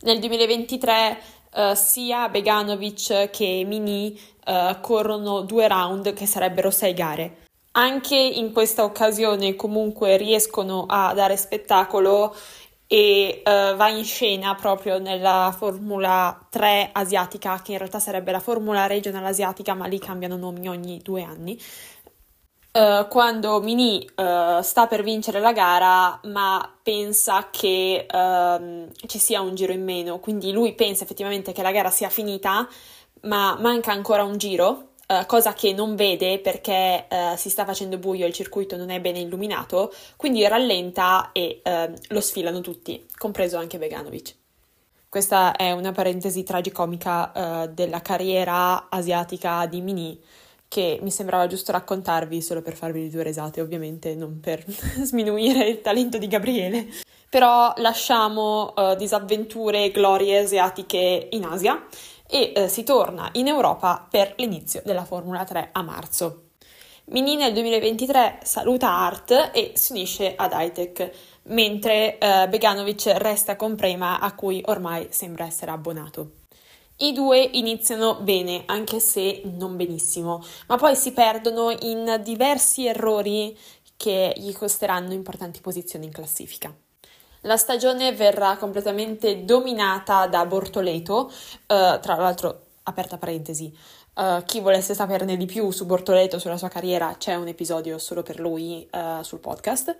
Nel 0.00 0.18
2023 0.18 1.18
uh, 1.52 1.60
eh, 1.60 1.74
sia 1.74 2.28
Beganovic 2.30 3.28
che 3.30 3.64
Mini 3.66 4.18
corrono 4.80 5.42
due 5.42 5.68
round 5.68 6.14
che 6.14 6.24
sarebbero 6.24 6.70
sei 6.70 6.94
gare 6.94 7.47
anche 7.78 8.16
in 8.16 8.52
questa 8.52 8.82
occasione 8.82 9.54
comunque 9.54 10.16
riescono 10.16 10.84
a 10.88 11.14
dare 11.14 11.36
spettacolo 11.36 12.34
e 12.88 13.42
uh, 13.44 13.76
va 13.76 13.88
in 13.88 14.04
scena 14.04 14.54
proprio 14.54 14.98
nella 14.98 15.54
Formula 15.56 16.46
3 16.50 16.90
asiatica, 16.92 17.60
che 17.62 17.72
in 17.72 17.78
realtà 17.78 18.00
sarebbe 18.00 18.32
la 18.32 18.40
Formula 18.40 18.86
Regional 18.86 19.24
asiatica, 19.24 19.74
ma 19.74 19.86
lì 19.86 19.98
cambiano 19.98 20.36
nomi 20.36 20.68
ogni 20.68 21.00
due 21.02 21.22
anni. 21.22 21.60
Uh, 22.72 23.06
quando 23.08 23.60
Mini 23.60 24.08
uh, 24.16 24.60
sta 24.62 24.86
per 24.88 25.02
vincere 25.02 25.38
la 25.38 25.52
gara, 25.52 26.18
ma 26.24 26.78
pensa 26.82 27.48
che 27.50 28.06
uh, 28.10 28.90
ci 29.06 29.18
sia 29.18 29.40
un 29.40 29.54
giro 29.54 29.72
in 29.72 29.84
meno, 29.84 30.18
quindi 30.18 30.50
lui 30.50 30.74
pensa 30.74 31.04
effettivamente 31.04 31.52
che 31.52 31.62
la 31.62 31.72
gara 31.72 31.90
sia 31.90 32.08
finita, 32.08 32.66
ma 33.22 33.56
manca 33.60 33.92
ancora 33.92 34.24
un 34.24 34.36
giro 34.36 34.87
Uh, 35.10 35.24
cosa 35.24 35.54
che 35.54 35.72
non 35.72 35.96
vede 35.96 36.38
perché 36.38 37.06
uh, 37.08 37.34
si 37.34 37.48
sta 37.48 37.64
facendo 37.64 37.96
buio 37.96 38.26
e 38.26 38.28
il 38.28 38.34
circuito 38.34 38.76
non 38.76 38.90
è 38.90 39.00
bene 39.00 39.20
illuminato, 39.20 39.90
quindi 40.18 40.46
rallenta 40.46 41.30
e 41.32 41.62
uh, 41.64 41.94
lo 42.08 42.20
sfilano 42.20 42.60
tutti, 42.60 43.06
compreso 43.16 43.56
anche 43.56 43.78
Veganovic. 43.78 44.34
Questa 45.08 45.56
è 45.56 45.72
una 45.72 45.92
parentesi 45.92 46.42
tragicomica 46.42 47.70
della 47.72 48.02
carriera 48.02 48.90
asiatica 48.90 49.64
di 49.64 49.80
Mini 49.80 50.20
che 50.68 50.98
mi 51.00 51.10
sembrava 51.10 51.46
giusto 51.46 51.72
raccontarvi 51.72 52.42
solo 52.42 52.60
per 52.60 52.76
farvi 52.76 53.08
due 53.08 53.22
risate, 53.22 53.62
ovviamente 53.62 54.14
non 54.14 54.40
per 54.40 54.62
sminuire 55.00 55.66
il 55.66 55.80
talento 55.80 56.18
di 56.18 56.28
Gabriele. 56.28 56.88
Però 57.30 57.72
lasciamo 57.76 58.74
disavventure 58.98 59.84
e 59.84 59.90
glorie 59.90 60.40
asiatiche 60.40 61.28
in 61.30 61.44
Asia 61.44 61.82
e 62.28 62.52
eh, 62.54 62.68
si 62.68 62.84
torna 62.84 63.30
in 63.32 63.48
Europa 63.48 64.06
per 64.08 64.34
l'inizio 64.36 64.82
della 64.84 65.04
Formula 65.04 65.44
3 65.44 65.70
a 65.72 65.82
marzo. 65.82 66.42
Mini 67.06 67.36
nel 67.36 67.54
2023 67.54 68.40
saluta 68.42 68.90
Art 68.90 69.50
e 69.54 69.72
si 69.74 69.92
unisce 69.92 70.34
ad 70.36 70.52
Hightech, 70.52 71.10
mentre 71.44 72.18
eh, 72.18 72.46
Beganovic 72.48 73.06
resta 73.16 73.56
con 73.56 73.76
Prema 73.76 74.20
a 74.20 74.34
cui 74.34 74.62
ormai 74.66 75.06
sembra 75.10 75.46
essere 75.46 75.70
abbonato. 75.70 76.32
I 76.98 77.12
due 77.12 77.48
iniziano 77.52 78.20
bene, 78.20 78.64
anche 78.66 79.00
se 79.00 79.40
non 79.44 79.76
benissimo, 79.76 80.44
ma 80.66 80.76
poi 80.76 80.96
si 80.96 81.12
perdono 81.12 81.70
in 81.70 82.20
diversi 82.22 82.86
errori 82.86 83.56
che 83.96 84.34
gli 84.36 84.52
costeranno 84.52 85.12
importanti 85.12 85.60
posizioni 85.60 86.06
in 86.06 86.12
classifica. 86.12 86.74
La 87.42 87.56
stagione 87.56 88.12
verrà 88.12 88.56
completamente 88.56 89.44
dominata 89.44 90.26
da 90.26 90.44
Bortoleto, 90.46 91.30
uh, 91.30 92.00
tra 92.00 92.16
l'altro, 92.16 92.66
aperta 92.84 93.18
parentesi, 93.18 93.72
uh, 94.14 94.42
chi 94.44 94.60
volesse 94.60 94.94
saperne 94.94 95.36
di 95.36 95.46
più 95.46 95.70
su 95.70 95.86
Bortoleto, 95.86 96.38
sulla 96.38 96.56
sua 96.56 96.68
carriera, 96.68 97.14
c'è 97.16 97.34
un 97.34 97.48
episodio 97.48 97.98
solo 97.98 98.22
per 98.22 98.40
lui 98.40 98.88
uh, 98.90 99.22
sul 99.22 99.38
podcast. 99.38 99.96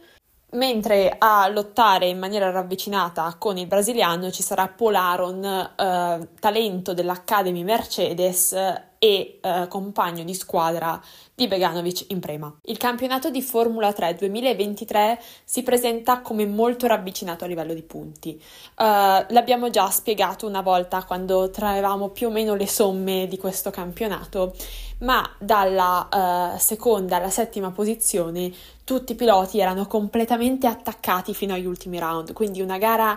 Mentre 0.53 1.15
a 1.19 1.47
lottare 1.49 2.07
in 2.07 2.19
maniera 2.19 2.51
ravvicinata 2.51 3.37
con 3.39 3.59
il 3.59 3.67
brasiliano 3.67 4.31
ci 4.31 4.43
sarà 4.43 4.67
Polaron, 4.67 5.45
eh, 5.45 6.29
talento 6.41 6.95
dell'Academy 6.95 7.63
Mercedes 7.65 8.57
e 8.99 9.39
eh, 9.41 9.67
compagno 9.69 10.25
di 10.25 10.35
squadra 10.35 11.01
di 11.35 11.47
Beganovic 11.47 12.07
in 12.09 12.19
prema. 12.19 12.53
Il 12.63 12.77
campionato 12.79 13.31
di 13.31 13.43
Formula 13.43 13.93
3 13.93 14.17
2023 14.17 15.21
si 15.45 15.63
presenta 15.63 16.21
come 16.21 16.47
molto 16.47 16.87
ravvicinato 16.87 17.45
a 17.45 17.47
livello 17.47 17.75
di 17.75 17.83
punti. 17.83 18.41
Uh, 18.77 19.25
l'abbiamo 19.29 19.71
già 19.71 19.89
spiegato 19.91 20.47
una 20.47 20.63
volta 20.63 21.05
quando 21.05 21.51
traevamo 21.51 22.09
più 22.09 22.27
o 22.27 22.31
meno 22.31 22.55
le 22.55 22.67
somme 22.67 23.27
di 23.29 23.39
questo 23.39 23.71
campionato, 23.71 24.55
ma 24.99 25.29
dalla 25.39 26.55
uh, 26.55 26.59
seconda 26.59 27.17
alla 27.17 27.31
settima 27.31 27.71
posizione 27.71 28.53
tutti 28.83 29.13
i 29.13 29.15
piloti 29.15 29.61
erano 29.61 29.87
completamente 29.87 30.67
attaccati 30.67 31.35
fino 31.35 31.55
agli 31.55 31.67
ultimi 31.67 32.01
round, 32.01 32.33
quindi 32.33 32.61
una 32.61 32.79
gara 32.79 33.17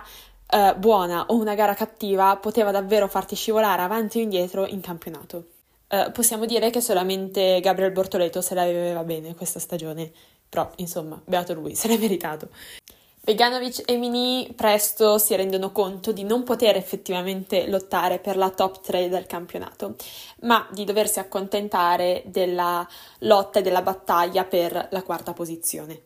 uh, 0.52 0.78
buona 0.78 1.26
o 1.26 1.34
una 1.34 1.54
gara 1.54 1.74
cattiva 1.74 2.36
poteva 2.36 2.70
davvero 2.70 3.08
farti 3.08 3.34
scivolare 3.34 3.82
avanti 3.82 4.18
o 4.18 4.22
indietro 4.22 4.64
in 4.66 4.80
campionato. 4.80 5.46
Uh, 5.92 6.10
possiamo 6.10 6.46
dire 6.46 6.70
che 6.70 6.80
solamente 6.80 7.60
Gabriel 7.60 7.92
Bortoleto 7.92 8.40
se 8.40 8.54
la 8.54 8.64
viveva 8.64 9.04
bene 9.04 9.34
questa 9.34 9.58
stagione, 9.58 10.10
però 10.48 10.70
insomma, 10.76 11.20
beato 11.22 11.52
lui, 11.52 11.74
se 11.74 11.86
l'è 11.88 11.98
meritato. 11.98 12.48
Veganovic 13.24 13.82
e 13.84 13.98
Mini 13.98 14.50
presto 14.56 15.18
si 15.18 15.36
rendono 15.36 15.70
conto 15.70 16.10
di 16.10 16.24
non 16.24 16.44
poter 16.44 16.76
effettivamente 16.76 17.68
lottare 17.68 18.18
per 18.20 18.38
la 18.38 18.48
top 18.48 18.80
3 18.80 19.10
del 19.10 19.26
campionato, 19.26 19.96
ma 20.40 20.66
di 20.72 20.84
doversi 20.84 21.18
accontentare 21.18 22.22
della 22.24 22.88
lotta 23.18 23.58
e 23.58 23.62
della 23.62 23.82
battaglia 23.82 24.44
per 24.44 24.88
la 24.90 25.02
quarta 25.02 25.34
posizione. 25.34 26.00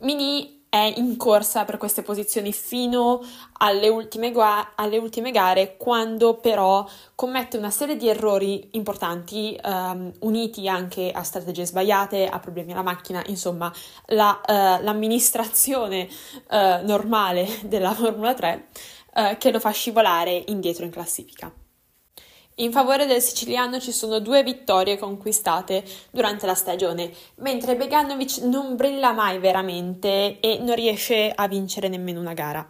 Mini 0.00 0.61
è 0.72 0.90
in 0.96 1.18
corsa 1.18 1.66
per 1.66 1.76
queste 1.76 2.00
posizioni 2.00 2.50
fino 2.50 3.20
alle 3.58 3.90
ultime, 3.90 4.32
gua- 4.32 4.72
alle 4.74 4.96
ultime 4.96 5.30
gare, 5.30 5.76
quando 5.76 6.38
però 6.38 6.88
commette 7.14 7.58
una 7.58 7.68
serie 7.68 7.98
di 7.98 8.08
errori 8.08 8.70
importanti, 8.70 9.54
um, 9.62 10.10
uniti 10.20 10.66
anche 10.68 11.10
a 11.12 11.22
strategie 11.24 11.66
sbagliate, 11.66 12.26
a 12.26 12.38
problemi 12.38 12.72
alla 12.72 12.80
macchina, 12.80 13.22
insomma, 13.26 13.70
la, 14.06 14.40
uh, 14.40 14.82
l'amministrazione 14.82 16.08
uh, 16.48 16.86
normale 16.86 17.46
della 17.64 17.92
Formula 17.92 18.32
3 18.32 18.68
uh, 19.14 19.36
che 19.36 19.52
lo 19.52 19.60
fa 19.60 19.72
scivolare 19.72 20.42
indietro 20.46 20.86
in 20.86 20.90
classifica. 20.90 21.52
In 22.56 22.70
favore 22.70 23.06
del 23.06 23.22
siciliano 23.22 23.80
ci 23.80 23.92
sono 23.92 24.18
due 24.18 24.42
vittorie 24.42 24.98
conquistate 24.98 25.82
durante 26.10 26.44
la 26.44 26.54
stagione, 26.54 27.10
mentre 27.36 27.76
Beganovic 27.76 28.42
non 28.42 28.76
brilla 28.76 29.12
mai 29.12 29.38
veramente 29.38 30.38
e 30.38 30.58
non 30.58 30.74
riesce 30.74 31.32
a 31.34 31.48
vincere 31.48 31.88
nemmeno 31.88 32.20
una 32.20 32.34
gara. 32.34 32.68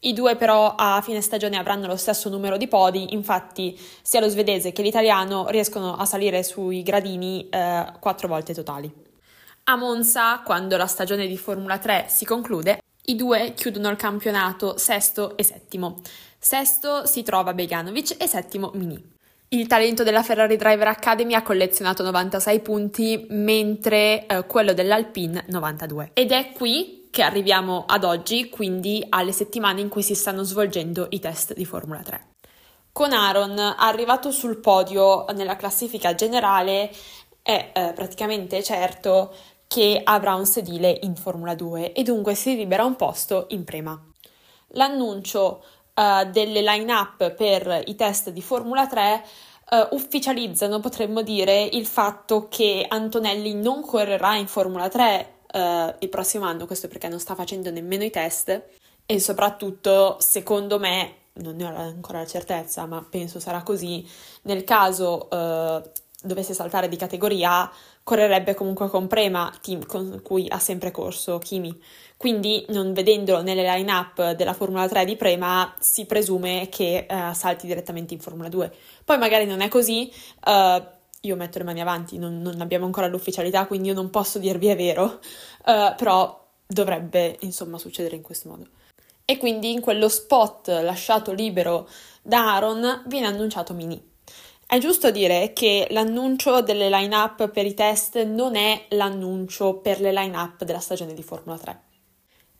I 0.00 0.14
due 0.14 0.34
però 0.34 0.74
a 0.76 1.00
fine 1.00 1.20
stagione 1.20 1.58
avranno 1.58 1.86
lo 1.86 1.94
stesso 1.94 2.28
numero 2.28 2.56
di 2.56 2.66
podi, 2.66 3.12
infatti 3.14 3.78
sia 4.02 4.18
lo 4.18 4.28
svedese 4.28 4.72
che 4.72 4.82
l'italiano 4.82 5.48
riescono 5.48 5.94
a 5.94 6.06
salire 6.06 6.42
sui 6.42 6.82
gradini 6.82 7.48
eh, 7.50 7.84
quattro 8.00 8.26
volte 8.26 8.52
totali. 8.52 8.92
A 9.64 9.76
Monza, 9.76 10.40
quando 10.40 10.76
la 10.76 10.86
stagione 10.86 11.28
di 11.28 11.36
Formula 11.36 11.78
3 11.78 12.06
si 12.08 12.24
conclude, 12.24 12.82
i 13.04 13.14
due 13.14 13.54
chiudono 13.54 13.90
il 13.90 13.96
campionato 13.96 14.76
sesto 14.76 15.36
e 15.36 15.44
settimo. 15.44 16.00
Sesto 16.36 17.06
si 17.06 17.22
trova 17.22 17.54
Beganovic 17.54 18.16
e 18.18 18.26
settimo 18.26 18.72
Mini. 18.74 19.18
Il 19.52 19.66
talento 19.66 20.04
della 20.04 20.22
Ferrari 20.22 20.54
Driver 20.54 20.86
Academy 20.86 21.34
ha 21.34 21.42
collezionato 21.42 22.04
96 22.04 22.60
punti, 22.60 23.26
mentre 23.30 24.24
eh, 24.24 24.46
quello 24.46 24.72
dell'Alpine 24.72 25.44
92. 25.48 26.12
Ed 26.14 26.30
è 26.30 26.52
qui 26.52 27.08
che 27.10 27.22
arriviamo 27.22 27.84
ad 27.88 28.04
oggi, 28.04 28.48
quindi 28.48 29.04
alle 29.08 29.32
settimane 29.32 29.80
in 29.80 29.88
cui 29.88 30.04
si 30.04 30.14
stanno 30.14 30.44
svolgendo 30.44 31.08
i 31.10 31.18
test 31.18 31.54
di 31.54 31.64
Formula 31.64 32.00
3. 32.00 32.26
Con 32.92 33.12
Aaron 33.12 33.58
arrivato 33.58 34.30
sul 34.30 34.58
podio 34.58 35.24
nella 35.34 35.56
classifica 35.56 36.14
generale 36.14 36.88
è 37.42 37.72
eh, 37.74 37.92
praticamente 37.92 38.62
certo 38.62 39.34
che 39.66 40.00
avrà 40.04 40.36
un 40.36 40.46
sedile 40.46 40.96
in 41.02 41.16
Formula 41.16 41.56
2 41.56 41.92
e 41.92 42.04
dunque 42.04 42.36
si 42.36 42.54
libera 42.54 42.84
un 42.84 42.94
posto 42.94 43.46
in 43.48 43.64
prema. 43.64 44.00
L'annuncio 44.74 45.64
uh, 45.94 46.30
delle 46.30 46.62
line-up 46.62 47.32
per 47.34 47.82
i 47.86 47.94
test 47.94 48.30
di 48.30 48.42
Formula 48.42 48.86
3 48.86 49.24
uh, 49.70 49.74
eh, 49.74 49.88
ufficializzano, 49.92 50.80
potremmo 50.80 51.22
dire, 51.22 51.62
il 51.62 51.86
fatto 51.86 52.48
che 52.48 52.84
Antonelli 52.88 53.54
non 53.54 53.82
correrà 53.82 54.36
in 54.36 54.46
Formula 54.46 54.88
3 54.88 55.34
uh, 55.52 55.58
il 55.98 56.08
prossimo 56.08 56.44
anno, 56.44 56.66
questo 56.66 56.88
perché 56.88 57.08
non 57.08 57.20
sta 57.20 57.34
facendo 57.34 57.70
nemmeno 57.70 58.04
i 58.04 58.10
test 58.10 58.62
e 59.06 59.20
soprattutto, 59.20 60.16
secondo 60.20 60.78
me, 60.78 61.14
non 61.34 61.56
ne 61.56 61.64
ho 61.64 61.76
ancora 61.76 62.18
la 62.18 62.26
certezza, 62.26 62.86
ma 62.86 63.04
penso 63.08 63.40
sarà 63.40 63.62
così, 63.62 64.06
nel 64.42 64.64
caso 64.64 65.28
dovesse 66.22 66.54
saltare 66.54 66.88
di 66.88 66.96
categoria, 66.96 67.70
correrebbe 68.10 68.54
comunque 68.54 68.88
con 68.88 69.06
Prema, 69.06 69.52
team 69.62 69.86
con 69.86 70.20
cui 70.24 70.46
ha 70.48 70.58
sempre 70.58 70.90
corso 70.90 71.38
Kimi. 71.38 71.80
Quindi, 72.16 72.66
non 72.70 72.92
vedendolo 72.92 73.40
nelle 73.40 73.62
line-up 73.62 74.32
della 74.32 74.52
Formula 74.52 74.88
3 74.88 75.04
di 75.04 75.14
Prema, 75.14 75.72
si 75.78 76.06
presume 76.06 76.68
che 76.68 77.06
uh, 77.08 77.32
salti 77.32 77.68
direttamente 77.68 78.12
in 78.12 78.18
Formula 78.18 78.48
2. 78.48 78.74
Poi 79.04 79.16
magari 79.16 79.46
non 79.46 79.60
è 79.60 79.68
così, 79.68 80.12
uh, 80.44 80.82
io 81.20 81.36
metto 81.36 81.58
le 81.58 81.64
mani 81.64 81.80
avanti, 81.80 82.18
non, 82.18 82.42
non, 82.42 82.60
abbiamo 82.60 82.84
ancora 82.84 83.06
l'ufficialità, 83.06 83.66
quindi 83.66 83.88
io 83.88 83.94
non 83.94 84.10
posso 84.10 84.40
dirvi 84.40 84.66
è 84.66 84.76
vero, 84.76 85.20
uh, 85.66 85.94
però 85.96 86.48
dovrebbe 86.66 87.36
insomma 87.42 87.78
succedere 87.78 88.16
in 88.16 88.22
questo 88.22 88.48
modo. 88.48 88.66
E 89.24 89.38
quindi 89.38 89.70
in 89.70 89.80
quello 89.80 90.08
spot 90.08 90.66
lasciato 90.66 91.32
libero 91.32 91.88
da 92.22 92.54
Aaron 92.54 93.04
viene 93.06 93.28
annunciato 93.28 93.72
Mini. 93.72 94.09
È 94.70 94.78
giusto 94.78 95.10
dire 95.10 95.52
che 95.52 95.88
l'annuncio 95.90 96.62
delle 96.62 96.88
line-up 96.88 97.48
per 97.48 97.66
i 97.66 97.74
test 97.74 98.22
non 98.22 98.54
è 98.54 98.84
l'annuncio 98.90 99.78
per 99.78 99.98
le 99.98 100.12
line-up 100.12 100.62
della 100.62 100.78
stagione 100.78 101.12
di 101.12 101.24
Formula 101.24 101.58
3. 101.58 101.80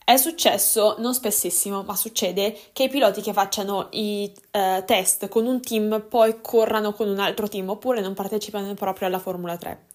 È 0.05 0.17
successo, 0.17 0.97
non 0.99 1.15
spessissimo, 1.15 1.85
ma 1.85 1.95
succede 1.95 2.59
che 2.73 2.83
i 2.83 2.89
piloti 2.89 3.21
che 3.21 3.33
facciano 3.33 3.91
i 3.93 4.29
uh, 4.35 4.85
test 4.85 5.29
con 5.29 5.47
un 5.47 5.61
team 5.61 6.05
poi 6.09 6.41
corrano 6.41 6.95
con 6.95 7.09
un 7.09 7.21
altro 7.21 7.47
team 7.47 7.69
oppure 7.69 8.01
non 8.01 8.15
partecipano 8.15 8.75
proprio 8.75 9.07
alla 9.07 9.21
Formula 9.21 9.57
3. 9.57 9.87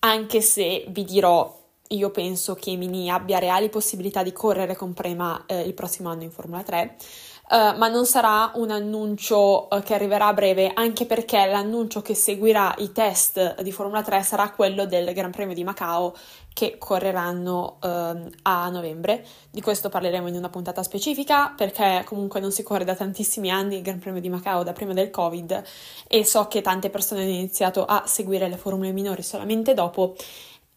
Anche 0.00 0.42
se 0.42 0.84
vi 0.88 1.04
dirò, 1.04 1.62
io 1.88 2.10
penso 2.10 2.54
che 2.56 2.76
Mini 2.76 3.10
abbia 3.10 3.38
reali 3.38 3.70
possibilità 3.70 4.22
di 4.22 4.32
correre 4.32 4.76
con 4.76 4.92
Prema 4.92 5.44
eh, 5.46 5.62
il 5.62 5.72
prossimo 5.72 6.10
anno 6.10 6.24
in 6.24 6.30
Formula 6.30 6.62
3, 6.62 6.96
Uh, 7.46 7.76
ma 7.76 7.88
non 7.88 8.06
sarà 8.06 8.52
un 8.54 8.70
annuncio 8.70 9.68
uh, 9.70 9.82
che 9.82 9.92
arriverà 9.92 10.28
a 10.28 10.32
breve, 10.32 10.70
anche 10.72 11.04
perché 11.04 11.44
l'annuncio 11.44 12.00
che 12.00 12.14
seguirà 12.14 12.74
i 12.78 12.90
test 12.90 13.60
di 13.60 13.70
Formula 13.70 14.00
3 14.00 14.22
sarà 14.22 14.50
quello 14.50 14.86
del 14.86 15.12
Gran 15.12 15.30
Premio 15.30 15.54
di 15.54 15.62
Macao 15.62 16.16
che 16.54 16.78
correranno 16.78 17.76
uh, 17.82 18.30
a 18.42 18.70
novembre. 18.70 19.26
Di 19.50 19.60
questo 19.60 19.90
parleremo 19.90 20.28
in 20.28 20.36
una 20.36 20.48
puntata 20.48 20.82
specifica 20.82 21.52
perché 21.54 22.02
comunque 22.06 22.40
non 22.40 22.50
si 22.50 22.62
corre 22.62 22.84
da 22.84 22.94
tantissimi 22.94 23.50
anni 23.50 23.76
il 23.76 23.82
Gran 23.82 23.98
Premio 23.98 24.22
di 24.22 24.30
Macao 24.30 24.62
da 24.62 24.72
prima 24.72 24.94
del 24.94 25.10
Covid 25.10 25.62
e 26.08 26.24
so 26.24 26.48
che 26.48 26.62
tante 26.62 26.88
persone 26.88 27.24
hanno 27.24 27.30
iniziato 27.30 27.84
a 27.84 28.04
seguire 28.06 28.48
le 28.48 28.56
formule 28.56 28.92
minori 28.92 29.22
solamente 29.22 29.74
dopo 29.74 30.16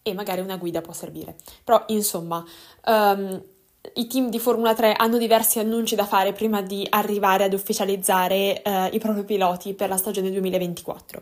e 0.01 0.13
magari 0.13 0.41
una 0.41 0.57
guida 0.57 0.81
può 0.81 0.93
servire. 0.93 1.35
Però 1.63 1.83
insomma, 1.87 2.43
um, 2.85 3.41
i 3.95 4.07
team 4.07 4.29
di 4.29 4.39
Formula 4.39 4.73
3 4.73 4.93
hanno 4.93 5.17
diversi 5.17 5.59
annunci 5.59 5.95
da 5.95 6.05
fare 6.05 6.33
prima 6.33 6.61
di 6.61 6.85
arrivare 6.89 7.43
ad 7.43 7.53
ufficializzare 7.53 8.61
uh, 8.63 8.93
i 8.93 8.99
propri 8.99 9.23
piloti 9.23 9.73
per 9.73 9.89
la 9.89 9.97
stagione 9.97 10.31
2024. 10.31 11.21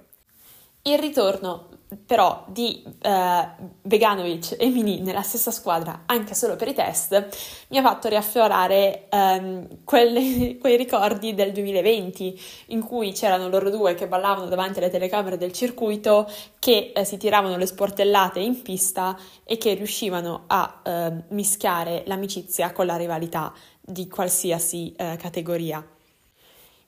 Il 0.84 1.00
ritorno 1.00 1.69
però 2.05 2.45
di 2.47 2.83
eh, 3.01 3.47
Beganovic 3.81 4.55
e 4.57 4.67
Mini 4.69 5.01
nella 5.01 5.21
stessa 5.21 5.51
squadra 5.51 6.03
anche 6.05 6.33
solo 6.33 6.55
per 6.55 6.67
i 6.67 6.73
test 6.73 7.27
mi 7.69 7.77
ha 7.77 7.81
fatto 7.81 8.07
riaffiorare 8.07 9.07
ehm, 9.09 9.83
quelle, 9.83 10.57
quei 10.59 10.77
ricordi 10.77 11.33
del 11.33 11.51
2020 11.51 12.41
in 12.67 12.83
cui 12.83 13.11
c'erano 13.11 13.47
loro 13.49 13.69
due 13.69 13.93
che 13.95 14.07
ballavano 14.07 14.47
davanti 14.47 14.79
alle 14.79 14.89
telecamere 14.89 15.37
del 15.37 15.51
circuito 15.51 16.29
che 16.59 16.91
eh, 16.95 17.05
si 17.05 17.17
tiravano 17.17 17.57
le 17.57 17.65
sportellate 17.65 18.39
in 18.39 18.61
pista 18.61 19.17
e 19.43 19.57
che 19.57 19.73
riuscivano 19.73 20.45
a 20.47 20.81
eh, 20.83 21.13
mischiare 21.29 22.03
l'amicizia 22.07 22.71
con 22.71 22.85
la 22.85 22.95
rivalità 22.95 23.53
di 23.79 24.07
qualsiasi 24.07 24.93
eh, 24.95 25.15
categoria. 25.17 25.94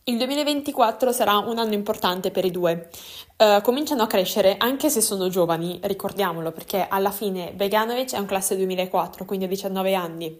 Il 0.09 0.15
2024 0.15 1.11
sarà 1.11 1.35
un 1.39 1.57
anno 1.57 1.73
importante 1.73 2.31
per 2.31 2.45
i 2.45 2.49
due. 2.49 2.89
Uh, 3.35 3.61
cominciano 3.61 4.03
a 4.03 4.07
crescere 4.07 4.55
anche 4.57 4.89
se 4.89 5.01
sono 5.01 5.27
giovani, 5.27 5.81
ricordiamolo, 5.83 6.53
perché 6.53 6.87
alla 6.87 7.11
fine 7.11 7.51
Beganovic 7.51 8.13
è 8.13 8.17
un 8.17 8.25
classe 8.25 8.55
2004, 8.55 9.25
quindi 9.25 9.43
ha 9.43 9.49
19 9.49 9.93
anni, 9.95 10.37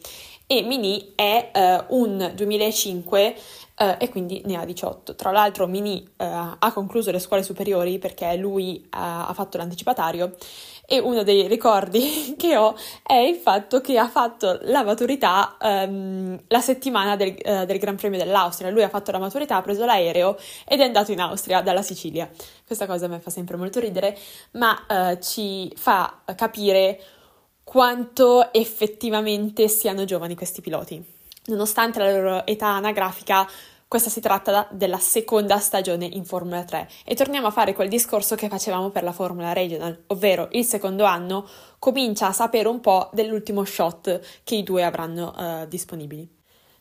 e 0.48 0.62
Mini 0.62 1.12
è 1.16 1.52
uh, 1.90 2.00
un 2.00 2.32
2005 2.34 3.36
uh, 3.78 3.84
eh, 3.84 3.98
e 4.00 4.08
quindi 4.08 4.42
ne 4.46 4.56
ha 4.56 4.64
18. 4.64 5.16
Tra 5.16 5.32
l'altro 5.32 5.68
Mini 5.68 6.02
ha 6.16 6.72
concluso 6.74 7.12
le 7.12 7.20
scuole 7.20 7.44
superiori 7.44 8.00
perché 8.00 8.38
lui 8.38 8.88
ha 8.92 9.32
fatto 9.36 9.58
l'anticipatario 9.58 10.34
e 10.90 11.00
uno 11.00 11.24
dei 11.24 11.48
ricordi 11.48 12.34
che 12.40 12.56
ho 12.56 12.74
è 13.04 13.16
il 13.16 13.36
fatto 13.36 13.82
che 13.82 13.98
ha 13.98 14.08
fatto 14.08 14.58
la 14.64 14.84
maturità 14.84 15.58
um, 15.60 16.40
la 16.48 16.62
settimana 16.62 17.18
del, 17.18 17.36
uh, 17.44 17.66
del, 17.66 17.78
Gran 17.78 17.98
Premio 17.98 18.18
dell'Austria. 18.18 18.70
Lui 18.70 18.84
ha 18.84 18.90
fatto 18.90 19.12
la 19.12 19.20
maturità, 19.20 19.58
ha 19.58 19.62
preso 19.62 19.84
l'aereo 19.84 20.38
ed 20.66 20.80
è 20.80 20.84
andato 20.84 21.12
in 21.12 21.20
Austria 21.20 21.62
dalla 21.62 21.82
Sicilia. 21.82 22.30
Questa 22.66 22.86
cosa 22.86 23.10
mi 23.10 23.20
fa 23.20 23.30
sempre 23.30 23.58
molto 23.58 23.82
ridere, 23.82 24.18
ma 24.52 24.86
uh, 24.88 25.20
ci 25.22 25.70
fa 25.76 26.22
capire 26.36 27.02
quanto 27.66 28.54
effettivamente 28.54 29.68
siano 29.68 30.06
giovani 30.06 30.36
questi 30.36 30.62
piloti. 30.62 31.04
Nonostante 31.48 32.00
la 32.00 32.12
loro 32.12 32.46
età 32.46 32.68
anagrafica, 32.68 33.46
questa 33.88 34.10
si 34.10 34.20
tratta 34.20 34.68
della 34.72 35.00
seconda 35.00 35.60
stagione 35.60 36.06
in 36.06 36.26
Formula 36.26 36.64
3 36.64 36.90
e 37.06 37.16
torniamo 37.16 37.48
a 37.48 37.52
fare 37.52 37.74
quel 37.74 37.88
discorso 37.88 38.36
che 38.36 38.50
facevamo 38.50 38.90
per 38.90 39.04
la 39.04 39.14
Formula 39.14 39.54
Regional, 39.54 40.04
ovvero 40.08 40.50
il 40.52 40.66
secondo 40.66 41.06
anno 41.06 41.48
comincia 41.80 42.28
a 42.28 42.34
sapere 42.34 42.68
un 42.68 42.82
po' 42.82 43.10
dell'ultimo 43.14 43.64
shot 43.64 44.20
che 44.44 44.56
i 44.56 44.64
due 44.64 44.84
avranno 44.84 45.34
uh, 45.36 45.68
disponibili. 45.68 46.36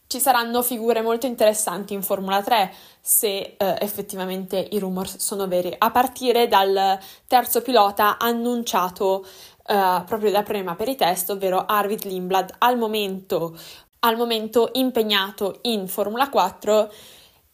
Ci 0.09 0.21
saranno 0.21 0.63
figure 0.63 1.01
molto 1.03 1.27
interessanti 1.27 1.93
in 1.93 2.03
Formula 2.03 2.43
3 2.43 2.73
se 3.01 3.57
uh, 3.59 3.65
effettivamente 3.79 4.57
i 4.71 4.79
rumors 4.79 5.17
sono 5.19 5.47
veri, 5.47 5.75
a 5.77 5.91
partire 5.91 6.49
dal 6.49 6.99
terzo 7.27 7.61
pilota 7.61 8.17
annunciato 8.19 9.25
uh, 9.67 10.05
proprio 10.05 10.31
da 10.31 10.43
prima 10.43 10.75
per 10.75 10.89
i 10.89 10.97
test, 10.97 11.31
ovvero 11.31 11.65
Arvid 11.67 12.05
Lindblad. 12.05 12.55
Al 12.59 12.79
momento 12.79 13.57
al 14.01 14.17
momento 14.17 14.71
impegnato 14.75 15.59
in 15.63 15.89
Formula 15.89 16.29
4 16.29 16.93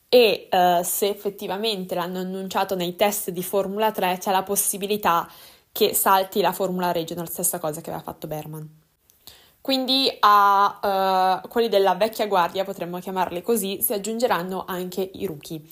e 0.08 0.48
uh, 0.50 0.82
se 0.82 1.08
effettivamente 1.08 1.94
l'hanno 1.94 2.18
annunciato 2.18 2.74
nei 2.74 2.96
test 2.96 3.30
di 3.30 3.42
Formula 3.42 3.90
3 3.90 4.18
c'è 4.18 4.30
la 4.30 4.42
possibilità 4.42 5.26
che 5.72 5.94
salti 5.94 6.42
la 6.42 6.52
Formula 6.52 6.92
Regional, 6.92 7.30
stessa 7.30 7.58
cosa 7.58 7.80
che 7.80 7.88
aveva 7.88 8.04
fatto 8.04 8.26
Berman. 8.26 8.80
Quindi 9.62 10.14
a 10.20 11.40
uh, 11.42 11.48
quelli 11.48 11.68
della 11.68 11.94
vecchia 11.94 12.26
guardia, 12.26 12.64
potremmo 12.64 12.98
chiamarli 12.98 13.42
così, 13.42 13.80
si 13.80 13.92
aggiungeranno 13.92 14.64
anche 14.66 15.08
i 15.14 15.24
rookie. 15.24 15.62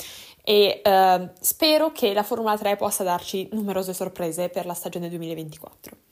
E 0.43 0.81
uh, 0.83 1.31
spero 1.41 1.93
che 1.93 2.15
la 2.15 2.23
Formula 2.23 2.57
3 2.57 2.77
possa 2.77 3.03
darci 3.03 3.49
numerose 3.53 3.93
sorprese 3.93 4.49
per 4.49 4.65
la 4.65 4.75
stagione 4.75 5.11
2024. 5.11 6.10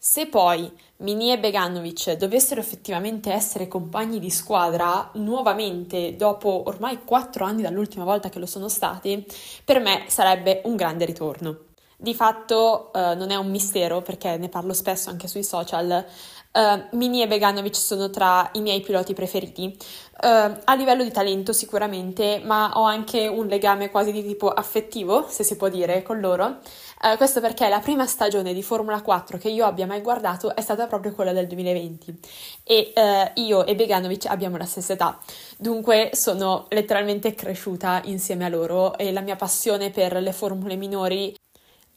Se 0.00 0.28
poi 0.28 0.70
Mini 0.98 1.32
e 1.32 1.40
Beganovic 1.40 2.12
dovessero 2.12 2.60
effettivamente 2.60 3.32
essere 3.32 3.66
compagni 3.66 4.20
di 4.20 4.30
squadra 4.30 5.10
nuovamente 5.14 6.14
dopo 6.14 6.62
ormai 6.66 7.02
quattro 7.02 7.44
anni 7.44 7.62
dall'ultima 7.62 8.04
volta 8.04 8.28
che 8.28 8.38
lo 8.38 8.46
sono 8.46 8.68
stati, 8.68 9.26
per 9.64 9.80
me 9.80 10.04
sarebbe 10.06 10.60
un 10.66 10.76
grande 10.76 11.04
ritorno. 11.04 11.58
Di 11.96 12.14
fatto 12.14 12.92
eh, 12.92 13.16
non 13.16 13.32
è 13.32 13.34
un 13.34 13.50
mistero 13.50 14.00
perché 14.00 14.36
ne 14.36 14.48
parlo 14.48 14.72
spesso 14.72 15.10
anche 15.10 15.26
sui 15.26 15.42
social, 15.42 16.06
Uh, 16.50 16.96
Mini 16.96 17.20
e 17.22 17.26
Beganovic 17.26 17.76
sono 17.76 18.08
tra 18.08 18.48
i 18.54 18.62
miei 18.62 18.80
piloti 18.80 19.12
preferiti. 19.12 19.76
Uh, 20.20 20.58
a 20.64 20.74
livello 20.74 21.04
di 21.04 21.10
talento 21.10 21.52
sicuramente, 21.52 22.40
ma 22.42 22.72
ho 22.74 22.82
anche 22.82 23.28
un 23.28 23.46
legame 23.46 23.90
quasi 23.90 24.12
di 24.12 24.24
tipo 24.24 24.48
affettivo, 24.48 25.26
se 25.28 25.44
si 25.44 25.56
può 25.56 25.68
dire, 25.68 26.02
con 26.02 26.20
loro. 26.20 26.58
Uh, 27.00 27.16
questo 27.16 27.40
perché 27.40 27.68
la 27.68 27.80
prima 27.80 28.06
stagione 28.06 28.52
di 28.52 28.62
Formula 28.62 29.00
4 29.00 29.38
che 29.38 29.48
io 29.48 29.64
abbia 29.64 29.86
mai 29.86 30.00
guardato 30.00 30.54
è 30.54 30.60
stata 30.60 30.86
proprio 30.86 31.12
quella 31.12 31.32
del 31.32 31.46
2020 31.46 32.18
e 32.64 32.92
io 33.34 33.64
e 33.64 33.74
Beganovic 33.76 34.26
abbiamo 34.26 34.56
la 34.56 34.64
stessa 34.64 34.94
età, 34.94 35.18
dunque 35.56 36.10
sono 36.12 36.66
letteralmente 36.70 37.34
cresciuta 37.34 38.00
insieme 38.04 38.44
a 38.44 38.48
loro 38.48 38.98
e 38.98 39.12
la 39.12 39.20
mia 39.20 39.36
passione 39.36 39.90
per 39.90 40.14
le 40.14 40.32
formule 40.32 40.74
minori 40.74 41.34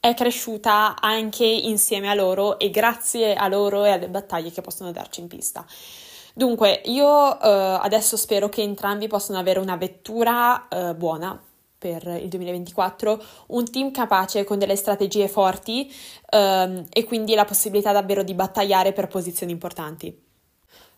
è 0.04 0.14
cresciuta 0.14 0.96
anche 0.98 1.44
insieme 1.44 2.10
a 2.10 2.14
loro 2.14 2.58
e 2.58 2.70
grazie 2.70 3.34
a 3.34 3.46
loro 3.46 3.84
e 3.84 3.90
alle 3.90 4.08
battaglie 4.08 4.50
che 4.50 4.60
possono 4.60 4.90
darci 4.90 5.20
in 5.20 5.28
pista. 5.28 5.64
Dunque, 6.34 6.80
io 6.86 7.06
uh, 7.06 7.38
adesso 7.40 8.16
spero 8.16 8.48
che 8.48 8.62
entrambi 8.62 9.06
possano 9.06 9.38
avere 9.38 9.60
una 9.60 9.76
vettura 9.76 10.66
uh, 10.68 10.94
buona 10.94 11.40
per 11.82 12.06
il 12.06 12.28
2024, 12.28 13.20
un 13.48 13.68
team 13.68 13.90
capace 13.90 14.44
con 14.44 14.56
delle 14.56 14.76
strategie 14.76 15.26
forti 15.26 15.92
um, 16.30 16.86
e 16.88 17.02
quindi 17.02 17.34
la 17.34 17.44
possibilità 17.44 17.90
davvero 17.90 18.22
di 18.22 18.34
battagliare 18.34 18.92
per 18.92 19.08
posizioni 19.08 19.50
importanti. 19.50 20.30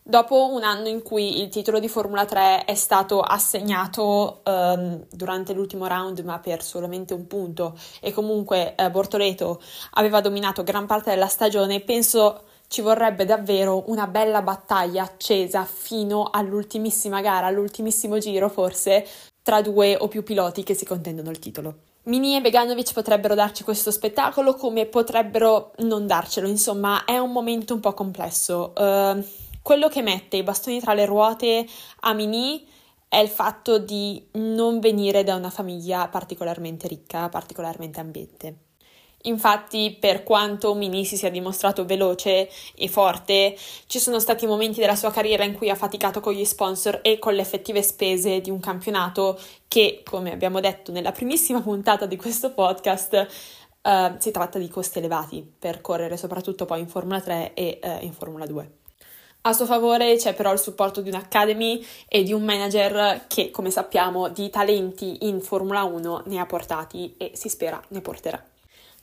Dopo 0.06 0.52
un 0.52 0.62
anno 0.62 0.88
in 0.88 1.00
cui 1.00 1.40
il 1.40 1.48
titolo 1.48 1.78
di 1.78 1.88
Formula 1.88 2.26
3 2.26 2.66
è 2.66 2.74
stato 2.74 3.22
assegnato 3.22 4.42
um, 4.44 5.06
durante 5.10 5.54
l'ultimo 5.54 5.86
round, 5.86 6.18
ma 6.18 6.38
per 6.38 6.62
solamente 6.62 7.14
un 7.14 7.26
punto, 7.26 7.74
e 8.02 8.12
comunque 8.12 8.74
eh, 8.74 8.90
Bortoleto 8.90 9.62
aveva 9.92 10.20
dominato 10.20 10.62
gran 10.62 10.84
parte 10.84 11.08
della 11.08 11.28
stagione, 11.28 11.80
penso 11.80 12.42
ci 12.68 12.82
vorrebbe 12.82 13.24
davvero 13.24 13.84
una 13.86 14.06
bella 14.06 14.42
battaglia 14.42 15.04
accesa 15.04 15.64
fino 15.64 16.28
all'ultimissima 16.30 17.22
gara, 17.22 17.46
all'ultimissimo 17.46 18.18
giro 18.18 18.50
forse, 18.50 19.06
tra 19.44 19.60
due 19.60 19.94
o 19.94 20.08
più 20.08 20.22
piloti 20.22 20.62
che 20.62 20.72
si 20.72 20.86
contendono 20.86 21.28
il 21.28 21.38
titolo. 21.38 21.74
Mini 22.04 22.34
e 22.34 22.40
Beganovic 22.40 22.94
potrebbero 22.94 23.34
darci 23.34 23.62
questo 23.62 23.90
spettacolo 23.90 24.54
come 24.54 24.86
potrebbero 24.86 25.72
non 25.80 26.06
darcelo, 26.06 26.48
insomma 26.48 27.04
è 27.04 27.18
un 27.18 27.30
momento 27.30 27.74
un 27.74 27.80
po' 27.80 27.92
complesso. 27.92 28.72
Uh, 28.74 29.22
quello 29.60 29.88
che 29.88 30.00
mette 30.00 30.38
i 30.38 30.42
bastoni 30.42 30.80
tra 30.80 30.94
le 30.94 31.04
ruote 31.04 31.66
a 32.00 32.14
Mini 32.14 32.66
è 33.06 33.18
il 33.18 33.28
fatto 33.28 33.78
di 33.78 34.26
non 34.32 34.80
venire 34.80 35.24
da 35.24 35.34
una 35.34 35.50
famiglia 35.50 36.08
particolarmente 36.08 36.88
ricca, 36.88 37.28
particolarmente 37.28 38.00
ambiente. 38.00 38.56
Infatti, 39.26 39.96
per 39.98 40.22
quanto 40.22 40.74
Mini 40.74 41.04
si 41.04 41.16
sia 41.16 41.30
dimostrato 41.30 41.86
veloce 41.86 42.48
e 42.74 42.88
forte, 42.88 43.56
ci 43.86 43.98
sono 43.98 44.18
stati 44.18 44.46
momenti 44.46 44.80
della 44.80 44.96
sua 44.96 45.10
carriera 45.10 45.44
in 45.44 45.54
cui 45.54 45.70
ha 45.70 45.74
faticato 45.74 46.20
con 46.20 46.34
gli 46.34 46.44
sponsor 46.44 47.00
e 47.02 47.18
con 47.18 47.34
le 47.34 47.40
effettive 47.40 47.82
spese 47.82 48.40
di 48.40 48.50
un 48.50 48.60
campionato 48.60 49.38
che, 49.66 50.02
come 50.04 50.32
abbiamo 50.32 50.60
detto 50.60 50.92
nella 50.92 51.12
primissima 51.12 51.62
puntata 51.62 52.04
di 52.04 52.16
questo 52.16 52.52
podcast, 52.52 53.26
uh, 53.82 54.14
si 54.18 54.30
tratta 54.30 54.58
di 54.58 54.68
costi 54.68 54.98
elevati 54.98 55.46
per 55.58 55.80
correre 55.80 56.18
soprattutto 56.18 56.66
poi 56.66 56.80
in 56.80 56.88
Formula 56.88 57.20
3 57.20 57.54
e 57.54 57.80
uh, 57.82 58.04
in 58.04 58.12
Formula 58.12 58.44
2. 58.44 58.70
A 59.46 59.52
suo 59.54 59.64
favore 59.64 60.16
c'è 60.16 60.34
però 60.34 60.52
il 60.52 60.58
supporto 60.58 61.00
di 61.00 61.08
un'academy 61.08 61.82
e 62.08 62.22
di 62.22 62.32
un 62.34 62.42
manager 62.44 63.24
che, 63.26 63.50
come 63.50 63.70
sappiamo, 63.70 64.28
di 64.28 64.50
talenti 64.50 65.26
in 65.26 65.40
Formula 65.40 65.84
1 65.84 66.24
ne 66.26 66.38
ha 66.38 66.46
portati 66.46 67.14
e 67.16 67.30
si 67.34 67.48
spera 67.48 67.82
ne 67.88 68.00
porterà. 68.02 68.52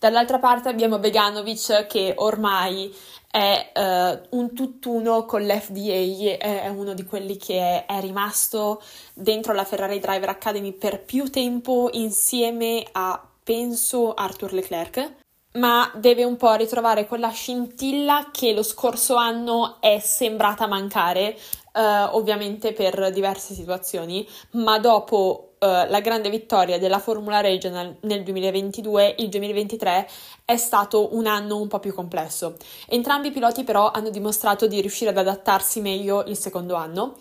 Dall'altra 0.01 0.39
parte 0.39 0.67
abbiamo 0.67 0.97
Beganovic 0.97 1.85
che 1.85 2.15
ormai 2.17 2.91
è 3.29 3.71
uh, 3.75 4.35
un 4.35 4.51
tutt'uno 4.55 5.25
con 5.25 5.45
l'FDA, 5.45 6.37
è 6.39 6.67
uno 6.69 6.95
di 6.95 7.05
quelli 7.05 7.37
che 7.37 7.59
è, 7.59 7.85
è, 7.85 7.99
rimasto 7.99 8.81
dentro 9.13 9.53
la 9.53 9.63
Ferrari 9.63 9.99
Driver 9.99 10.29
Academy 10.29 10.71
per 10.71 11.03
più 11.03 11.29
tempo 11.29 11.89
insieme 11.91 12.83
a, 12.93 13.23
penso, 13.43 14.15
Arthur 14.15 14.53
Leclerc. 14.53 15.17
Ma 15.51 15.91
deve 15.93 16.23
un 16.23 16.35
po' 16.35 16.55
ritrovare 16.55 17.05
quella 17.05 17.29
scintilla 17.29 18.29
che 18.31 18.53
lo 18.53 18.63
scorso 18.63 19.17
anno 19.17 19.77
è 19.81 19.99
sembrata 19.99 20.65
mancare, 20.65 21.37
eh, 21.73 21.81
ovviamente 22.09 22.73
per 22.73 23.11
diverse 23.11 23.53
situazioni, 23.53 24.27
ma 24.53 24.79
dopo 24.79 25.50
eh, 25.63 25.87
la 25.89 25.99
grande 25.99 26.31
vittoria 26.31 26.79
della 26.79 26.97
Formula 26.97 27.39
Regional 27.39 27.97
nel 28.01 28.23
2022, 28.23 29.17
il 29.19 29.29
2023 29.29 30.09
è 30.43 30.57
stato 30.57 31.15
un 31.15 31.27
anno 31.27 31.57
un 31.57 31.67
po' 31.67 31.77
più 31.77 31.93
complesso. 31.93 32.55
Entrambi 32.87 33.27
i 33.27 33.31
piloti 33.31 33.63
però 33.63 33.91
hanno 33.91 34.09
dimostrato 34.09 34.65
di 34.65 34.81
riuscire 34.81 35.11
ad 35.11 35.19
adattarsi 35.19 35.79
meglio 35.79 36.23
il 36.23 36.35
secondo 36.35 36.73
anno. 36.73 37.17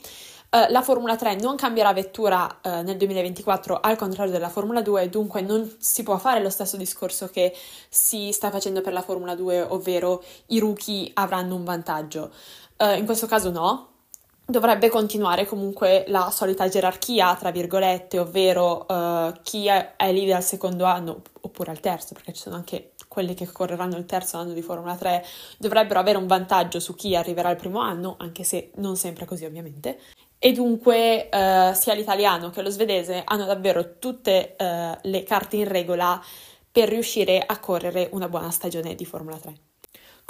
Uh, 0.49 0.71
la 0.71 0.81
Formula 0.81 1.17
3 1.17 1.35
non 1.37 1.55
cambierà 1.57 1.93
vettura 1.93 2.61
uh, 2.63 2.81
nel 2.83 2.97
2024 2.97 3.79
al 3.79 3.97
contrario 3.97 4.33
della 4.33 4.49
Formula 4.49 4.81
2, 4.81 5.11
dunque 5.11 5.43
non 5.43 5.77
si 5.79 6.03
può 6.03 6.17
fare 6.17 6.43
lo 6.43 6.49
stesso 6.49 6.79
discorso 6.79 7.29
che 7.29 7.55
si 7.91 8.33
sta 8.33 8.51
facendo 8.51 8.81
per 8.81 8.95
la 8.95 9.03
Formula 9.03 9.35
2, 9.35 9.61
ovvero 9.69 10.25
i 10.47 10.59
rookie 10.59 11.11
avranno 11.13 11.57
un 11.57 11.65
vantaggio. 11.65 12.31
Uh, 12.79 12.97
in 12.97 13.05
questo 13.05 13.27
caso 13.27 13.51
no. 13.51 13.90
Dovrebbe 14.51 14.89
continuare 14.89 15.47
comunque 15.47 16.05
la 16.09 16.31
solita 16.33 16.69
gerarchia, 16.69 17.37
tra 17.37 17.53
virgolette, 17.53 18.19
ovvero 18.19 18.85
chi 19.43 19.69
è, 19.69 19.95
lì 20.11 20.33
al 20.33 20.43
secondo 20.43 20.85
anno 20.87 21.23
oppure 21.43 21.71
al 21.71 21.79
terzo, 21.79 22.15
perché 22.15 22.33
ci 22.33 22.43
sono 22.43 22.57
anche 22.57 22.95
quelli 23.07 23.35
che 23.35 23.47
correranno 23.47 23.97
il 23.97 24.07
terzo 24.07 24.39
anno 24.39 24.53
di 24.53 24.63
Formula 24.63 24.97
3 24.97 25.25
dovrebbero 25.59 26.01
avere 26.01 26.19
un 26.19 26.27
vantaggio 26.27 26.81
su 26.81 26.95
chi 26.95 27.15
arriverà 27.15 27.51
il 27.51 27.57
primo 27.57 27.79
anno, 27.79 28.17
anche 28.19 28.43
se 28.43 28.73
non 28.77 28.97
sempre 28.97 29.25
così 29.25 29.45
ovviamente 29.45 29.99
e 30.43 30.53
dunque 30.53 31.29
eh, 31.29 31.73
sia 31.75 31.93
l'italiano 31.93 32.49
che 32.49 32.63
lo 32.63 32.71
svedese 32.71 33.23
hanno 33.25 33.45
davvero 33.45 33.99
tutte 33.99 34.57
eh, 34.57 34.99
le 35.01 35.23
carte 35.23 35.57
in 35.57 35.69
regola 35.69 36.21
per 36.73 36.89
riuscire 36.89 37.45
a 37.45 37.59
correre 37.59 38.09
una 38.13 38.29
buona 38.29 38.51
stagione 38.51 38.95
di 38.95 39.05
Formula 39.05 39.37
3. 39.37 39.70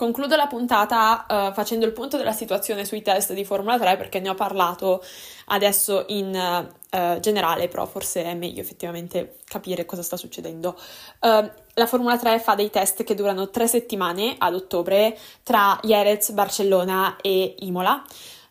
Concludo 0.01 0.35
la 0.35 0.47
puntata 0.47 1.27
uh, 1.29 1.53
facendo 1.53 1.85
il 1.85 1.93
punto 1.93 2.17
della 2.17 2.33
situazione 2.33 2.87
sui 2.87 3.03
test 3.03 3.35
di 3.35 3.45
Formula 3.45 3.79
3 3.79 3.99
perché 3.99 4.19
ne 4.19 4.31
ho 4.31 4.35
parlato 4.35 5.05
adesso 5.49 6.07
in 6.09 6.29
uh, 6.35 7.21
generale, 7.21 7.69
però 7.69 7.85
forse 7.85 8.25
è 8.25 8.33
meglio 8.33 8.63
effettivamente 8.63 9.41
capire 9.45 9.85
cosa 9.85 10.03
sta 10.03 10.17
succedendo. 10.17 10.75
Uh, 11.21 11.51
la 11.75 11.87
Formula 11.87 12.17
3 12.17 12.41
fa 12.41 12.55
dei 12.55 12.71
test 12.71 13.05
che 13.05 13.15
durano 13.15 13.51
tre 13.51 13.67
settimane 13.67 14.37
ad 14.39 14.55
ottobre 14.55 15.19
tra 15.43 15.79
Jerez, 15.83 16.31
Barcellona 16.31 17.17
e 17.21 17.57
Imola. 17.59 18.03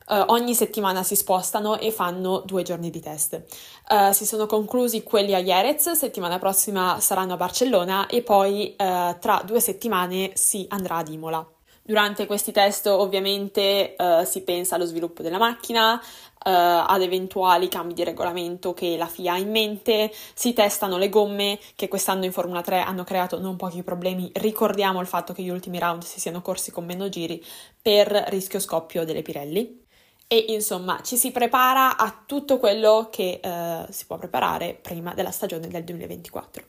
Uh, 0.10 0.24
ogni 0.30 0.56
settimana 0.56 1.04
si 1.04 1.16
spostano 1.16 1.78
e 1.78 1.92
fanno 1.92 2.42
due 2.44 2.64
giorni 2.64 2.90
di 2.90 3.00
test. 3.00 3.44
Uh, 3.88 4.12
si 4.12 4.26
sono 4.26 4.48
conclusi 4.48 5.04
quelli 5.04 5.36
a 5.36 5.44
Jerez, 5.44 5.92
settimana 5.92 6.40
prossima 6.40 7.00
saranno 7.00 7.34
a 7.34 7.38
Barcellona 7.38 8.08
e 8.08 8.24
poi 8.24 8.76
uh, 8.76 9.20
tra 9.20 9.44
due 9.46 9.60
settimane 9.60 10.32
si 10.34 10.66
andrà 10.70 10.96
ad 10.96 11.10
Imola. 11.10 11.48
Durante 11.84 12.26
questi 12.26 12.52
test 12.52 12.86
ovviamente 12.88 13.96
si 14.24 14.44
pensa 14.44 14.76
allo 14.76 14.86
sviluppo 14.86 15.24
della 15.24 15.40
macchina, 15.40 16.00
ad 16.38 17.02
eventuali 17.02 17.68
cambi 17.68 17.96
di 17.96 18.04
regolamento 18.04 18.76
che 18.76 18.96
la 18.96 19.08
FIA 19.08 19.34
ha 19.34 19.38
in 19.40 19.50
mente, 19.50 20.14
si 20.36 20.54
testano 20.54 20.98
le 20.98 21.10
gomme 21.10 21.58
che 21.76 21.88
quest'anno 21.88 22.26
in 22.26 22.32
Formula 22.32 22.62
3 22.62 22.82
hanno 22.82 23.04
creato 23.04 23.40
non 23.40 23.56
pochi 23.56 23.82
problemi, 23.82 24.30
ricordiamo 24.36 25.02
il 25.02 25.08
fatto 25.08 25.34
che 25.34 25.42
gli 25.42 25.50
ultimi 25.50 25.80
round 25.80 26.04
si 26.04 26.20
siano 26.20 26.44
corsi 26.44 26.70
con 26.70 26.86
meno 26.86 27.10
giri 27.10 27.44
per 27.82 28.10
rischio 28.28 28.60
scoppio 28.60 29.04
delle 29.04 29.24
Pirelli 29.24 29.88
e 30.32 30.46
insomma 30.50 31.02
ci 31.02 31.18
si 31.18 31.32
prepara 31.32 31.98
a 31.98 32.16
tutto 32.24 32.60
quello 32.60 33.10
che 33.12 33.40
eh, 33.42 33.86
si 33.90 34.06
può 34.06 34.20
preparare 34.20 34.78
prima 34.80 35.16
della 35.16 35.32
stagione 35.32 35.68
del 35.68 35.84
2024. 35.84 36.64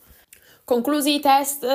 Conclusi 0.64 1.16
i 1.16 1.20
test, 1.20 1.66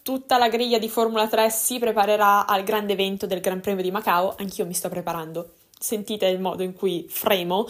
tutta 0.00 0.38
la 0.38 0.48
griglia 0.48 0.78
di 0.78 0.88
Formula 0.88 1.28
3 1.28 1.50
si 1.50 1.78
preparerà 1.78 2.46
al 2.46 2.62
grande 2.62 2.94
evento 2.94 3.26
del 3.26 3.40
Gran 3.40 3.60
Premio 3.60 3.82
di 3.82 3.90
Macao, 3.90 4.34
anch'io 4.38 4.64
mi 4.64 4.72
sto 4.72 4.88
preparando. 4.88 5.54
Sentite 5.78 6.24
il 6.26 6.40
modo 6.40 6.62
in 6.62 6.72
cui 6.72 7.04
fremo 7.06 7.66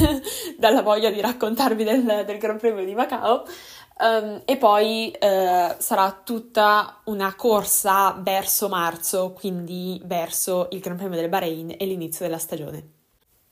dalla 0.56 0.80
voglia 0.80 1.10
di 1.10 1.20
raccontarvi 1.20 1.84
del, 1.84 2.22
del 2.24 2.38
Gran 2.38 2.56
Premio 2.56 2.82
di 2.82 2.94
Macao. 2.94 3.44
Um, 3.98 4.40
e 4.46 4.56
poi 4.56 5.14
uh, 5.14 5.74
sarà 5.76 6.20
tutta 6.24 7.02
una 7.04 7.34
corsa 7.34 8.16
verso 8.18 8.68
marzo, 8.70 9.32
quindi 9.32 10.00
verso 10.04 10.68
il 10.70 10.80
Gran 10.80 10.96
Premio 10.96 11.18
del 11.20 11.28
Bahrain 11.28 11.74
e 11.76 11.84
l'inizio 11.84 12.24
della 12.24 12.38
stagione. 12.38 13.01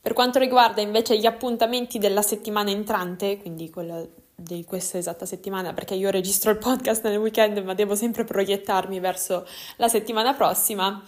Per 0.01 0.13
quanto 0.13 0.39
riguarda 0.39 0.81
invece 0.81 1.15
gli 1.19 1.27
appuntamenti 1.27 1.99
della 1.99 2.23
settimana 2.23 2.71
entrante, 2.71 3.37
quindi 3.37 3.69
quella 3.69 4.03
di 4.33 4.65
questa 4.65 4.97
esatta 4.97 5.27
settimana, 5.27 5.73
perché 5.73 5.93
io 5.93 6.09
registro 6.09 6.49
il 6.49 6.57
podcast 6.57 7.03
nel 7.03 7.17
weekend, 7.17 7.59
ma 7.59 7.75
devo 7.75 7.93
sempre 7.93 8.23
proiettarmi 8.23 8.99
verso 8.99 9.45
la 9.75 9.87
settimana 9.87 10.33
prossima. 10.33 11.03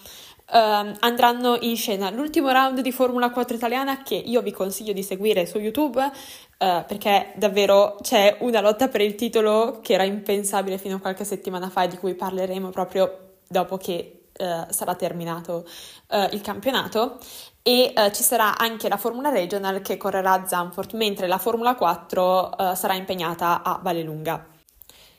Uh, 0.46 0.92
andranno 1.00 1.58
in 1.62 1.76
scena 1.78 2.12
l'ultimo 2.12 2.52
round 2.52 2.82
di 2.82 2.92
Formula 2.92 3.32
4 3.32 3.56
italiana 3.56 4.04
che 4.04 4.16
io 4.16 4.42
vi 4.42 4.52
consiglio 4.52 4.92
di 4.92 5.02
seguire 5.02 5.46
su 5.46 5.58
YouTube 5.58 6.04
uh, 6.04 6.84
perché 6.86 7.32
davvero 7.38 7.96
c'è 8.02 8.40
una 8.42 8.60
lotta 8.60 8.90
per 8.90 9.00
il 9.00 9.16
titolo 9.16 9.80
che 9.82 9.94
era 9.94 10.04
impensabile 10.04 10.78
fino 10.78 10.98
a 10.98 11.00
qualche 11.00 11.24
settimana 11.24 11.70
fa 11.70 11.84
e 11.84 11.88
di 11.88 11.98
cui 11.98 12.14
parleremo 12.14 12.72
proprio 12.72 13.38
dopo 13.48 13.78
che 13.78 14.23
Uh, 14.36 14.66
sarà 14.70 14.96
terminato 14.96 15.64
uh, 16.08 16.28
il 16.32 16.42
campionato 16.42 17.20
e 17.66 17.94
uh, 17.96 18.12
ci 18.12 18.24
sarà 18.24 18.58
anche 18.58 18.90
la 18.90 18.98
Formula 18.98 19.30
Regional 19.30 19.82
che 19.82 19.96
correrà 19.96 20.34
a 20.34 20.46
Zandvoort, 20.46 20.94
mentre 20.94 21.28
la 21.28 21.38
Formula 21.38 21.76
4 21.76 22.56
uh, 22.58 22.76
sarà 22.76 22.96
impegnata 22.96 23.64
a 23.64 23.80
Vallelunga. 23.82 24.46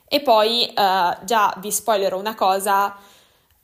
E 0.07 0.21
poi 0.21 0.67
uh, 0.69 1.25
già 1.25 1.55
vi 1.57 1.71
spoilerò 1.71 2.17
una 2.17 2.35
cosa, 2.35 2.95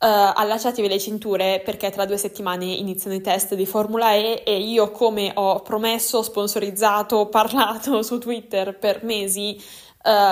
allacciatevi 0.04 0.88
le 0.88 0.98
cinture 0.98 1.62
perché 1.64 1.90
tra 1.90 2.06
due 2.06 2.16
settimane 2.16 2.64
iniziano 2.64 3.14
i 3.14 3.20
test 3.20 3.54
di 3.54 3.66
Formula 3.66 4.14
E 4.14 4.42
e 4.44 4.58
io 4.58 4.90
come 4.90 5.30
ho 5.32 5.60
promesso, 5.60 6.24
sponsorizzato, 6.24 7.28
parlato 7.30 8.02
su 8.02 8.18
Twitter 8.18 8.76
per 8.76 9.04
mesi, 9.04 9.54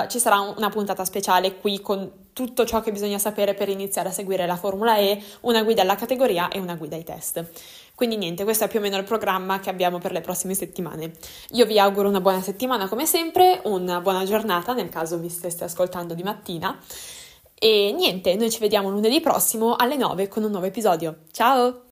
ci 0.09 0.19
sarà 0.19 0.41
una 0.41 0.67
puntata 0.67 1.05
speciale 1.05 1.55
qui 1.55 1.79
con 1.79 2.20
tutto 2.33 2.65
ciò 2.65 2.81
che 2.81 2.91
bisogna 2.91 3.17
sapere 3.17 3.53
per 3.53 3.69
iniziare 3.69 4.09
a 4.09 4.11
seguire 4.11 4.45
la 4.45 4.55
Formula 4.55 4.97
E, 4.97 5.21
una 5.41 5.63
guida 5.63 5.81
alla 5.81 5.95
categoria 5.95 6.49
e 6.49 6.59
una 6.59 6.75
guida 6.75 6.95
ai 6.95 7.03
test. 7.03 7.45
Quindi 7.95 8.17
niente, 8.17 8.43
questo 8.43 8.63
è 8.63 8.67
più 8.67 8.79
o 8.79 8.81
meno 8.81 8.97
il 8.97 9.03
programma 9.03 9.59
che 9.59 9.69
abbiamo 9.69 9.99
per 9.99 10.11
le 10.11 10.21
prossime 10.21 10.55
settimane. 10.55 11.11
Io 11.51 11.65
vi 11.65 11.77
auguro 11.77 12.07
una 12.09 12.21
buona 12.21 12.41
settimana 12.41 12.87
come 12.87 13.05
sempre, 13.05 13.61
una 13.65 14.01
buona 14.01 14.25
giornata 14.25 14.73
nel 14.73 14.89
caso 14.89 15.19
vi 15.19 15.29
steste 15.29 15.65
ascoltando 15.65 16.13
di 16.13 16.23
mattina. 16.23 16.79
E 17.63 17.93
niente, 17.95 18.33
noi 18.35 18.49
ci 18.49 18.59
vediamo 18.59 18.89
lunedì 18.89 19.21
prossimo 19.21 19.75
alle 19.75 19.97
9 19.97 20.27
con 20.29 20.43
un 20.43 20.49
nuovo 20.49 20.65
episodio. 20.65 21.17
Ciao! 21.31 21.83